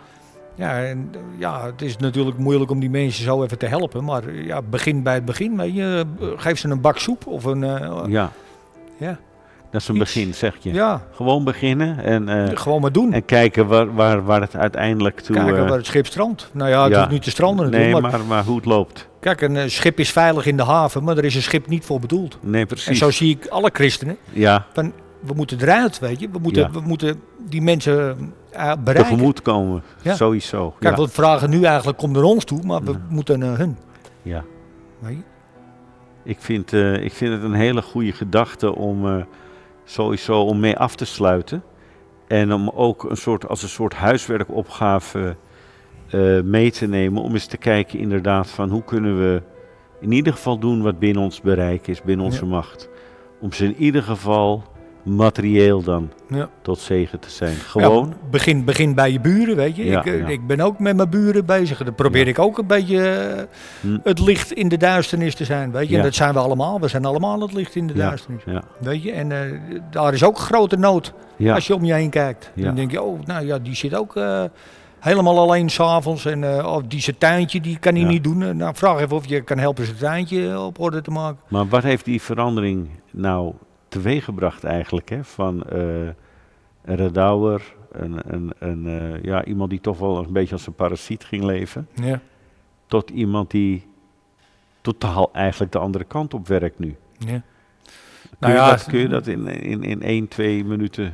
Ja, 0.54 0.82
en, 0.84 1.10
ja, 1.36 1.64
het 1.66 1.82
is 1.82 1.96
natuurlijk 1.96 2.38
moeilijk 2.38 2.70
om 2.70 2.80
die 2.80 2.90
mensen 2.90 3.24
zo 3.24 3.42
even 3.42 3.58
te 3.58 3.66
helpen. 3.66 4.04
Maar 4.04 4.34
ja, 4.34 4.62
begin 4.62 5.02
bij 5.02 5.14
het 5.14 5.24
begin, 5.24 5.56
weet 5.56 5.74
je. 5.74 6.04
Geef 6.36 6.58
ze 6.58 6.68
een 6.68 6.80
bak 6.80 6.98
soep 6.98 7.26
of 7.26 7.44
een... 7.44 7.64
eh, 7.64 8.02
ja. 8.06 8.32
ja. 8.96 9.18
Dat 9.70 9.80
is 9.80 9.88
een 9.88 9.94
Iets. 9.96 10.04
begin, 10.14 10.34
zeg 10.34 10.56
je. 10.60 10.72
ja, 10.72 11.02
Gewoon 11.12 11.44
beginnen 11.44 11.98
en, 12.04 12.28
eh, 12.28 12.56
gewoon 12.56 12.80
maar 12.80 12.92
doen. 12.92 13.12
en 13.12 13.24
kijken 13.24 13.66
waar, 13.66 13.94
waar, 13.94 14.24
waar 14.24 14.40
het 14.40 14.56
uiteindelijk 14.56 15.20
toe... 15.20 15.36
Kijken 15.36 15.56
eh, 15.62 15.68
waar 15.68 15.76
het 15.76 15.86
schip 15.86 16.06
strandt. 16.06 16.50
Nou 16.52 16.70
ja, 16.70 16.82
het 16.82 16.92
ja. 16.92 16.98
hoeft 16.98 17.10
niet 17.10 17.22
te 17.22 17.30
stranden 17.30 17.64
natuurlijk. 17.64 17.92
nee, 17.92 18.02
maar, 18.02 18.10
maar, 18.18 18.26
maar 18.28 18.44
hoe 18.44 18.56
het 18.56 18.64
loopt. 18.64 19.08
kijk, 19.20 19.40
een 19.40 19.56
eh, 19.56 19.68
schip 19.68 19.98
is 19.98 20.10
veilig 20.10 20.46
in 20.46 20.56
de 20.56 20.62
haven, 20.64 21.04
maar 21.04 21.16
er 21.16 21.24
is 21.24 21.34
een 21.34 21.42
schip 21.42 21.66
niet 21.66 21.84
voor 21.84 22.00
bedoeld. 22.00 22.38
Nee, 22.42 22.60
En 22.60 22.66
precies. 22.66 22.98
zo 22.98 23.10
zie 23.10 23.30
ik 23.30 23.46
alle 23.46 23.70
christenen. 23.72 24.16
Ja, 24.32 24.66
We 25.20 25.32
moeten 25.34 25.60
eruit, 25.60 25.98
weet 25.98 26.20
je. 26.20 26.28
We 26.32 26.38
moeten, 26.38 26.62
Ja. 26.62 26.70
we 26.70 26.80
moeten 26.80 27.20
die 27.48 27.62
mensen 27.62 28.32
eh, 28.50 28.72
bereiken. 28.84 28.94
tegemoet 28.94 29.42
komen. 29.42 29.82
Ja. 30.02 30.14
Sowieso. 30.14 30.74
Kijk, 30.78 30.96
we 30.96 31.08
vragen 31.08 31.50
nu 31.50 31.62
eigenlijk 31.64 31.98
kom 31.98 32.12
naar 32.12 32.22
ons 32.22 32.44
toe, 32.44 32.62
maar 32.62 32.82
we 32.82 32.94
moeten 33.08 33.38
naar 33.38 33.58
hun. 33.58 33.76
ja. 34.22 34.44
Weet 34.98 35.16
je? 35.16 35.22
Ik 36.24 36.36
vind, 36.40 36.72
ik 37.02 37.12
vind 37.12 37.32
het 37.32 37.42
een 37.42 37.52
hele 37.54 37.82
goede 37.82 38.12
gedachte 38.12 38.74
om 38.74 39.26
sowieso 39.88 40.40
om 40.42 40.60
mee 40.60 40.76
af 40.76 40.94
te 40.96 41.04
sluiten. 41.04 41.62
En 42.26 42.52
om 42.52 42.68
ook 42.68 43.10
een 43.10 43.16
soort, 43.16 43.48
als 43.48 43.62
een 43.62 43.68
soort 43.68 43.94
huiswerkopgave 43.94 45.36
eh, 46.10 46.40
mee 46.40 46.70
te 46.70 46.86
nemen. 46.86 47.22
Om 47.22 47.32
eens 47.32 47.46
te 47.46 47.56
kijken 47.56 47.98
inderdaad 47.98 48.50
van 48.50 48.70
hoe 48.70 48.84
kunnen 48.84 49.18
we 49.18 49.42
in 50.00 50.12
ieder 50.12 50.32
geval 50.32 50.58
doen 50.58 50.82
wat 50.82 50.98
binnen 50.98 51.22
ons 51.22 51.40
bereik 51.40 51.86
is, 51.86 52.02
binnen 52.02 52.26
onze 52.26 52.44
Ja. 52.44 52.50
macht. 52.50 52.88
Om 53.40 53.52
ze 53.52 53.64
in 53.64 53.76
ieder 53.76 54.02
geval 54.02 54.62
materieel 55.02 55.82
dan 55.82 56.10
Ja. 56.28 56.48
tot 56.62 56.78
zegen 56.78 57.18
te 57.20 57.30
zijn. 57.30 57.54
Gewoon. 57.56 58.08
Ja, 58.08 58.16
begin, 58.30 58.64
begin 58.64 58.94
bij 58.94 59.12
je 59.12 59.20
buren, 59.20 59.56
weet 59.56 59.76
je. 59.76 59.84
Ja, 59.84 59.98
ik, 60.04 60.06
eh, 60.06 60.28
ik 60.28 60.46
ben 60.46 60.60
ook 60.60 60.78
met 60.78 60.96
mijn 60.96 61.10
buren 61.10 61.46
bezig. 61.46 61.84
Dan 61.84 61.94
probeer 61.94 62.28
ik 62.28 62.38
ook 62.38 62.58
een 62.58 62.66
beetje 62.66 63.08
eh, 63.10 63.42
Hm. 63.80 63.98
het 64.02 64.18
licht 64.20 64.52
in 64.52 64.68
de 64.68 64.76
duisternis 64.76 65.34
te 65.34 65.44
zijn, 65.44 65.70
weet 65.70 65.86
je. 65.86 65.92
Ja. 65.92 65.98
En 65.98 66.04
dat 66.04 66.14
zijn 66.14 66.32
we 66.32 66.38
allemaal. 66.38 66.80
We 66.80 66.88
zijn 66.88 67.04
allemaal 67.04 67.40
het 67.40 67.52
licht 67.52 67.74
in 67.74 67.86
de 67.86 67.94
duisternis. 67.94 68.42
Weet 68.80 69.02
je, 69.02 69.12
en 69.12 69.32
eh, 69.32 69.58
daar 69.90 70.12
is 70.12 70.24
ook 70.24 70.38
grote 70.38 70.76
nood 70.76 71.12
ja, 71.36 71.54
als 71.54 71.66
je 71.66 71.74
om 71.74 71.84
je 71.84 71.92
heen 71.92 72.10
kijkt. 72.10 72.50
Dan 72.54 72.74
denk 72.74 72.90
je, 72.90 73.02
oh, 73.02 73.20
nou 73.24 73.46
ja, 73.46 73.58
die 73.58 73.74
zit 73.74 73.94
ook 73.94 74.16
eh, 74.16 74.42
helemaal 74.98 75.38
alleen 75.38 75.68
s'avonds. 75.70 76.24
En 76.24 76.44
eh, 76.58 76.72
of 76.74 76.82
die 76.82 77.00
zijn 77.00 77.18
tuintje, 77.18 77.60
die 77.60 77.78
kan 77.78 77.92
hij 77.94 78.02
Ja. 78.02 78.08
niet 78.08 78.24
doen. 78.24 78.42
Eh, 78.42 78.50
Nou, 78.50 78.74
vraag 78.74 79.00
even 79.00 79.16
of 79.16 79.26
je 79.26 79.40
kan 79.40 79.58
helpen 79.58 79.84
zijn 79.84 79.96
tuintje 79.96 80.60
op 80.60 80.80
orde 80.80 81.00
te 81.02 81.10
maken. 81.10 81.38
Maar 81.48 81.68
wat 81.68 81.82
heeft 81.82 82.04
die 82.04 82.22
verandering 82.22 82.88
nou 83.12 83.52
teweeggebracht 83.88 84.64
eigenlijk? 84.64 85.08
Hè? 85.08 85.24
Van 85.24 85.62
eh, 85.62 85.80
een 86.84 86.96
redouwer, 86.96 87.62
een, 87.92 88.18
een, 88.34 88.52
een, 88.58 88.86
eh, 88.86 89.22
ja, 89.22 89.44
iemand 89.44 89.70
die 89.70 89.80
toch 89.80 89.98
wel 89.98 90.18
een 90.18 90.32
beetje 90.32 90.54
als 90.54 90.66
een 90.66 90.74
parasiet 90.74 91.24
ging 91.24 91.44
leven, 91.44 91.88
Ja, 91.94 92.20
tot 92.86 93.10
iemand 93.10 93.50
die 93.50 93.86
totaal 94.80 95.30
eigenlijk 95.32 95.72
de 95.72 95.78
andere 95.78 96.04
kant 96.04 96.34
op 96.34 96.48
werkt 96.48 96.78
nu. 96.78 96.96
ja. 97.18 97.42
Kun, 98.40 98.50
Nou 98.50 98.52
je, 98.52 98.58
ja, 98.58 98.70
dat, 98.70 98.84
kun 98.84 98.98
je 98.98 99.08
dat 99.08 99.26
in, 99.26 99.46
in, 99.46 99.82
in 99.82 100.02
één, 100.02 100.28
twee 100.28 100.64
minuten? 100.64 101.12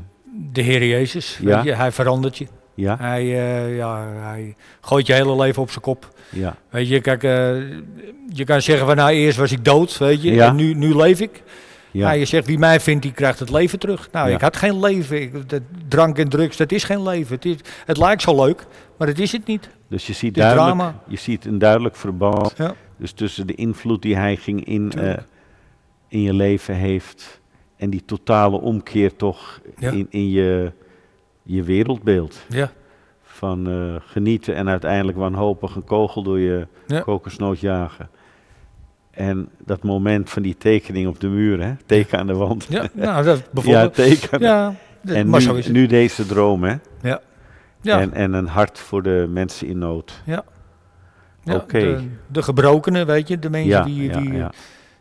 De 0.52 0.60
Heer 0.62 0.86
Jezus, 0.86 1.38
Ja. 1.42 1.54
weet 1.56 1.64
je, 1.64 1.72
hij 1.74 1.92
verandert 1.92 2.38
je. 2.38 2.46
Ja, 2.74 2.96
Hij, 2.98 3.20
eh, 3.22 3.76
ja, 3.76 4.06
hij 4.12 4.54
gooit 4.80 5.06
je 5.06 5.12
hele 5.12 5.36
leven 5.36 5.62
op 5.62 5.70
zijn 5.70 5.80
kop. 5.84 6.08
ja, 6.30 6.56
Weet 6.70 6.88
je, 6.88 7.00
kijk, 7.00 7.22
je 8.28 8.44
kan 8.44 8.62
zeggen 8.62 8.86
van 8.86 8.96
nou 8.96 9.10
eerst 9.10 9.38
was 9.38 9.52
ik 9.52 9.64
dood, 9.64 9.98
weet 9.98 10.22
je, 10.22 10.32
Ja. 10.32 10.46
en 10.48 10.54
nu, 10.56 10.74
nu 10.74 10.96
leef 10.96 11.20
ik. 11.20 11.42
Ja. 11.94 12.06
ja, 12.08 12.12
je 12.18 12.24
zegt 12.24 12.46
wie 12.46 12.58
mij 12.58 12.80
vindt, 12.80 13.02
die 13.02 13.12
krijgt 13.12 13.38
het 13.38 13.50
leven 13.50 13.78
terug. 13.78 14.08
Nou, 14.12 14.28
Ja. 14.28 14.34
ik 14.34 14.40
had 14.40 14.56
geen 14.56 14.80
leven. 14.80 15.20
Ik, 15.22 15.48
dat, 15.48 15.62
drank 15.88 16.18
en 16.18 16.28
drugs, 16.28 16.56
dat 16.56 16.72
is 16.72 16.84
geen 16.84 17.02
leven. 17.02 17.34
Het, 17.34 17.44
is, 17.44 17.56
het 17.86 17.96
lijkt 17.96 18.22
zo 18.22 18.44
leuk, 18.44 18.66
maar 18.98 19.08
het 19.08 19.18
is 19.18 19.32
het 19.32 19.46
niet. 19.46 19.68
Dus 19.88 20.06
je 20.06 20.12
ziet, 20.12 20.34
duidelijk, 20.34 20.66
drama. 20.66 21.00
je 21.08 21.16
ziet 21.16 21.44
een 21.44 21.58
duidelijk 21.58 21.96
verband 21.96 22.54
Ja. 22.56 22.74
dus 22.96 23.12
tussen 23.12 23.46
de 23.46 23.54
invloed 23.54 24.02
die 24.02 24.16
hij 24.16 24.36
ging 24.36 24.64
in, 24.64 24.92
eh, 24.92 25.16
in 26.08 26.20
je 26.22 26.32
leven 26.34 26.74
heeft 26.74 27.40
en 27.76 27.90
die 27.90 28.04
totale 28.04 28.60
omkeer 28.60 29.16
toch 29.16 29.60
in, 29.78 30.06
in 30.10 30.30
je, 30.30 30.72
je 31.42 31.62
wereldbeeld. 31.62 32.44
Ja, 32.48 32.72
Van 33.22 33.68
eh, 33.68 33.94
genieten 34.10 34.54
en 34.54 34.68
uiteindelijk 34.68 35.18
wanhopig 35.18 35.74
een 35.74 35.84
kogel 35.84 36.22
door 36.22 36.38
je 36.38 36.66
kokosnoot 37.04 37.60
jagen. 37.60 38.08
En 39.14 39.48
dat 39.64 39.82
moment 39.82 40.30
van 40.30 40.42
die 40.42 40.56
tekening 40.56 41.08
op 41.08 41.20
de 41.20 41.28
muur, 41.28 41.62
hè? 41.62 41.72
teken 41.86 42.18
aan 42.18 42.26
de 42.26 42.34
wand. 42.34 42.66
ja 42.68 42.86
nou, 42.92 43.24
dat 43.24 43.38
ja, 43.38 43.44
bijvoorbeeld. 43.50 43.94
teken. 43.94 44.40
Ja, 44.40 44.74
en 45.04 45.30
nu, 45.72 45.86
deze 45.86 46.26
droom, 46.26 46.64
hè? 46.64 46.74
ja, 47.02 47.20
En, 48.00 48.12
en 48.12 48.32
een 48.32 48.46
hart 48.46 48.78
voor 48.78 49.02
de 49.02 49.26
mensen 49.28 49.66
in 49.66 49.78
nood. 49.78 50.22
ja, 50.24 50.44
oké. 51.44 51.78
de, 51.78 52.08
de 52.26 52.42
gebrokenen, 52.42 53.06
weet 53.06 53.28
je, 53.28 53.38
de 53.38 53.50
mensen 53.50 53.70
Ja, 53.70 53.82
die, 53.82 54.02
ja, 54.02 54.20
die, 54.20 54.32
ja, 54.32 54.52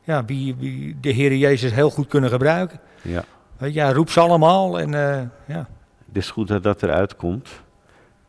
ja, 0.03 0.25
wie, 0.25 0.55
wie 0.55 0.97
de 1.01 1.09
Heer 1.09 1.35
Jezus 1.35 1.71
heel 1.71 1.89
goed 1.89 2.07
kunnen 2.07 2.29
gebruiken. 2.29 2.79
ja. 3.01 3.23
Weet 3.57 3.73
je, 3.73 3.93
roept 3.93 4.11
ze 4.11 4.19
allemaal 4.19 4.79
en 4.79 4.93
eh, 4.93 5.21
ja. 5.45 5.67
Het 6.07 6.17
is 6.17 6.31
goed 6.31 6.47
dat 6.47 6.63
dat 6.63 6.83
eruit 6.83 7.15
komt. 7.15 7.49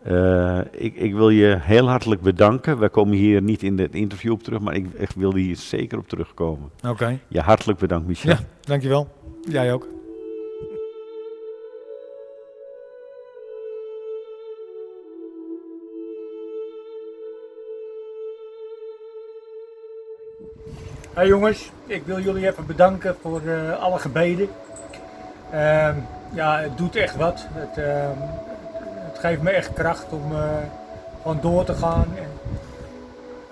Eh, 0.04 0.58
ik, 0.70 0.94
ik 0.96 1.14
wil 1.14 1.28
je 1.30 1.56
heel 1.60 1.88
hartelijk 1.88 2.20
bedanken. 2.20 2.78
Wij 2.78 2.88
komen 2.88 3.16
hier 3.16 3.42
niet 3.42 3.62
in 3.62 3.78
het 3.78 3.94
interview 3.94 4.32
op 4.32 4.42
terug, 4.42 4.60
maar 4.60 4.74
ik 4.74 4.94
echt 4.98 5.14
wil 5.14 5.34
hier 5.34 5.56
zeker 5.56 5.98
op 5.98 6.08
terugkomen. 6.08 6.70
Oké, 6.88 7.18
Ja, 7.28 7.42
hartelijk 7.42 7.78
bedankt, 7.78 8.06
Michel. 8.06 8.30
Ja. 8.30 8.38
dankjewel. 8.60 9.08
Jij 9.48 9.72
ook. 9.72 9.86
Hey 21.14 21.26
jongens, 21.26 21.70
ik 21.86 22.02
wil 22.04 22.20
jullie 22.20 22.46
even 22.46 22.66
bedanken 22.66 23.16
voor 23.20 23.40
eh, 23.46 23.78
alle 23.82 23.98
gebeden. 23.98 24.48
Ehm, 25.50 25.94
ja, 26.34 26.58
het 26.60 26.78
doet 26.78 26.96
echt 26.96 27.16
wat. 27.16 27.46
Het, 27.52 27.78
ehm, 27.78 28.18
het 28.48 28.53
geeft 29.24 29.42
me 29.42 29.50
echt 29.50 29.72
kracht 29.72 30.12
om 30.12 30.32
eh, 30.32 30.48
gewoon 31.22 31.38
door 31.40 31.64
te 31.64 31.74
gaan. 31.74 32.06
En, 32.16 32.30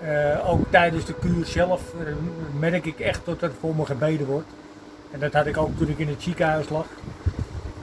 eh, 0.07 0.49
ook 0.49 0.61
tijdens 0.69 1.05
de 1.05 1.13
kuur 1.13 1.45
zelf 1.45 1.81
eh, 1.93 2.13
merk 2.59 2.85
ik 2.85 2.99
echt 2.99 3.25
dat 3.25 3.41
er 3.41 3.51
voor 3.59 3.75
me 3.75 3.85
gebeden 3.85 4.27
wordt. 4.27 4.47
En 5.11 5.19
dat 5.19 5.33
had 5.33 5.45
ik 5.45 5.57
ook 5.57 5.77
toen 5.77 5.89
ik 5.89 5.99
in 5.99 6.07
het 6.07 6.21
ziekenhuis 6.21 6.69
lag. 6.69 6.85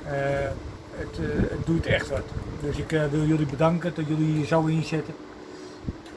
Het, 0.05 1.17
het 1.51 1.67
doet 1.67 1.87
echt 1.87 2.09
wat. 2.09 2.25
Dus 2.61 2.77
ik 2.77 2.91
wil 3.11 3.25
jullie 3.25 3.47
bedanken 3.47 3.93
dat 3.95 4.07
jullie 4.07 4.35
hier 4.35 4.47
zo 4.47 4.65
inzetten. 4.65 5.15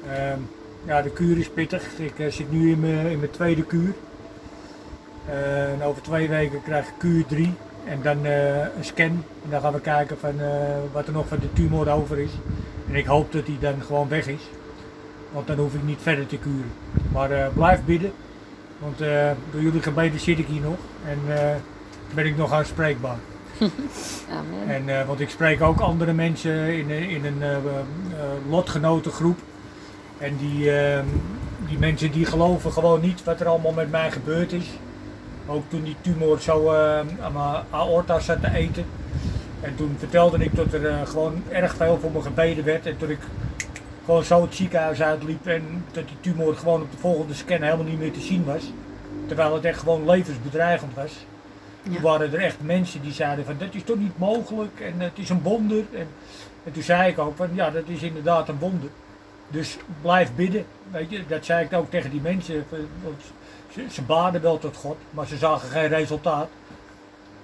Ehm, 0.09 0.39
ja, 0.85 1.01
de 1.01 1.09
kuur 1.09 1.37
is 1.37 1.49
pittig. 1.49 1.83
Ik 1.97 2.33
zit 2.33 2.51
nu 2.51 2.71
in 2.71 2.79
mijn, 2.79 3.07
in 3.07 3.19
mijn 3.19 3.31
tweede 3.31 3.63
kuur. 3.63 3.93
Over 5.83 6.01
twee 6.01 6.29
weken 6.29 6.63
krijg 6.63 6.87
ik 6.87 6.93
kuur 6.97 7.25
3 7.25 7.53
en 7.85 7.99
dan 8.01 8.25
eh, 8.25 8.57
een 8.57 8.83
scan. 8.83 9.05
En 9.43 9.49
dan 9.49 9.61
gaan 9.61 9.73
we 9.73 9.79
kijken 9.79 10.17
van, 10.19 10.39
eh, 10.39 10.47
wat 10.91 11.07
er 11.07 11.13
nog 11.13 11.27
van 11.27 11.37
de 11.39 11.53
tumor 11.53 11.89
over 11.91 12.19
is. 12.19 12.31
En 12.89 12.95
ik 12.95 13.05
hoop 13.05 13.31
dat 13.31 13.45
die 13.45 13.59
dan 13.59 13.73
gewoon 13.85 14.07
weg 14.09 14.27
is. 14.27 14.41
Want 15.31 15.47
dan 15.47 15.57
hoef 15.57 15.73
ik 15.73 15.83
niet 15.83 15.99
verder 16.01 16.27
te 16.27 16.37
kuren. 16.37 16.71
Maar 17.11 17.31
eh, 17.31 17.47
blijf 17.53 17.79
bidden. 17.85 18.11
Want 18.79 18.97
door 19.51 19.61
jullie 19.61 19.81
gebeden 19.81 20.19
zit 20.19 20.39
ik 20.39 20.45
hier 20.47 20.61
nog. 20.61 20.77
En 21.07 21.19
ben 22.13 22.25
ik 22.25 22.37
nog 22.37 22.51
aanspreekbaar. 22.53 23.17
Amen. 24.67 24.87
En, 24.89 25.07
want 25.07 25.19
ik 25.19 25.29
spreek 25.29 25.61
ook 25.61 25.79
andere 25.79 26.13
mensen 26.13 26.53
in, 26.73 26.91
een- 26.91 27.09
in 27.09 27.25
een 27.25 27.41
eh, 27.41 27.55
eh, 27.55 27.61
lotgenotengroep. 28.49 29.37
En 30.17 30.37
die, 30.37 30.71
die 31.67 31.77
mensen 31.77 32.11
die 32.11 32.25
geloven 32.25 32.71
gewoon 32.71 33.01
niet 33.01 33.23
wat 33.23 33.39
er 33.39 33.47
allemaal 33.47 33.71
met 33.71 33.91
mij 33.91 34.11
gebeurd 34.11 34.51
is. 34.51 34.65
Ook 35.47 35.63
toen 35.69 35.83
die 35.83 35.95
tumor 36.01 36.39
zo 36.41 36.71
eh, 36.71 36.97
aan 36.99 37.33
mijn 37.33 37.63
aorta 37.69 38.19
zat 38.19 38.41
te 38.41 38.53
eten. 38.53 38.85
En 39.61 39.75
toen 39.75 39.95
vertelde 39.99 40.43
ik 40.43 40.55
dat 40.55 40.73
er 40.73 40.87
eh, 40.87 41.07
gewoon 41.07 41.43
erg 41.49 41.75
veel 41.75 41.99
voor 42.01 42.11
me 42.11 42.21
gebeden 42.21 42.63
werd. 42.63 42.85
En 42.85 42.97
toen 42.97 43.09
ik 43.09 43.19
gewoon 44.05 44.23
zo 44.23 44.41
het 44.41 44.55
ziekenhuis 44.55 45.01
uitliep 45.01 45.47
en 45.47 45.85
dat 45.91 46.03
die 46.07 46.17
tumor 46.33 46.55
gewoon 46.55 46.81
op 46.81 46.91
de 46.91 46.97
volgende 46.97 47.33
scan 47.33 47.61
helemaal 47.61 47.85
niet 47.85 47.99
meer 47.99 48.11
te 48.11 48.21
zien 48.21 48.45
was. 48.45 48.71
Terwijl 49.27 49.53
het 49.53 49.65
echt 49.65 49.79
gewoon 49.79 50.05
levensbedreigend 50.05 50.95
was. 50.95 51.25
Toen 51.83 51.93
Ja. 51.93 52.01
waren 52.01 52.33
er 52.33 52.39
echt 52.39 52.57
mensen 52.61 53.01
die 53.01 53.11
zeiden 53.11 53.45
van 53.45 53.55
dat 53.57 53.73
is 53.73 53.83
toch 53.83 53.97
niet 53.97 54.17
mogelijk 54.17 54.79
en 54.79 54.99
het 54.99 55.11
is 55.19 55.29
een 55.29 55.41
wonder. 55.41 55.83
En, 55.93 56.07
en 56.63 56.71
toen 56.71 56.83
zei 56.83 57.09
ik 57.11 57.19
ook 57.19 57.35
van 57.35 57.49
ja, 57.53 57.69
dat 57.69 57.83
is 57.87 58.01
inderdaad 58.01 58.49
een 58.49 58.59
wonder. 58.59 58.89
Dus 59.47 59.77
blijf 60.01 60.35
bidden. 60.35 60.65
Weet 60.91 61.09
je, 61.09 61.23
dat 61.27 61.45
zei 61.45 61.65
ik 61.65 61.73
ook 61.73 61.89
tegen 61.89 62.09
die 62.11 62.21
mensen. 62.21 62.65
want 63.03 63.21
Ze, 63.73 63.85
ze 63.89 64.01
baden 64.01 64.41
wel 64.41 64.57
tot 64.57 64.75
God, 64.75 64.97
maar 65.09 65.27
ze 65.27 65.37
zagen 65.37 65.69
geen 65.69 65.87
resultaat. 65.87 66.49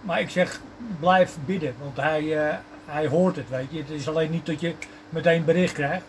Maar 0.02 0.20
ik 0.20 0.30
zeg, 0.30 0.60
blijf 1.00 1.38
bidden, 1.46 1.76
want 1.80 1.98
hij, 1.98 2.48
eh, 2.48 2.58
hij 2.86 3.08
hoort 3.08 3.36
het, 3.36 3.50
weet 3.50 3.72
je. 3.72 3.78
Het 3.78 3.90
is 3.90 4.08
alleen 4.08 4.32
niet 4.32 4.46
dat 4.46 4.60
je 4.60 4.76
meteen 5.10 5.46
bericht 5.46 5.74
krijgt. 5.74 6.06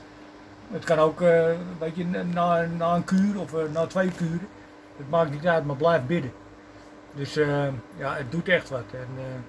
Het 0.72 0.84
kan 0.84 0.98
ook, 0.98 1.20
eh, 1.20 1.44
weet 1.78 1.96
je, 1.96 2.04
na, 2.04 2.66
na 2.76 2.94
een 2.94 3.04
kuur 3.04 3.40
of 3.40 3.54
eh, 3.54 3.62
na 3.72 3.86
twee 3.86 4.10
kuren. 4.10 4.48
Het 4.96 5.10
maakt 5.10 5.30
niet 5.30 5.46
uit, 5.46 5.64
maar 5.64 5.76
blijf 5.76 6.06
bidden. 6.06 6.32
Dus 7.14 7.34
ja, 7.96 8.14
het 8.14 8.30
doet 8.32 8.48
echt 8.48 8.68
wat. 8.68 8.84
En, 8.90 9.44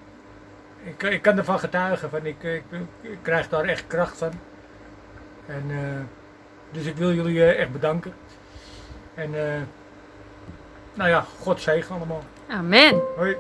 ik, 0.84 1.04
ik 1.04 1.22
kan 1.22 1.38
ervan 1.38 1.60
getuigen, 1.60 2.10
van, 2.10 2.26
ik, 2.26 2.44
ik, 2.44 2.64
ik 3.02 3.18
krijg 3.22 3.50
daar 3.50 3.64
echt 3.64 3.88
kracht 3.88 4.18
van. 4.18 4.32
En, 5.46 5.64
dus 6.72 6.86
ik 6.86 6.96
wil 6.96 7.14
jullie 7.14 7.44
echt 7.44 7.72
bedanken. 7.72 8.14
En 9.14 9.34
nou 10.94 11.10
ja, 11.10 11.26
God 11.40 11.62
zegen 11.62 11.96
allemaal. 11.96 12.24
Amen. 12.48 13.02
Hoi. 13.18 13.38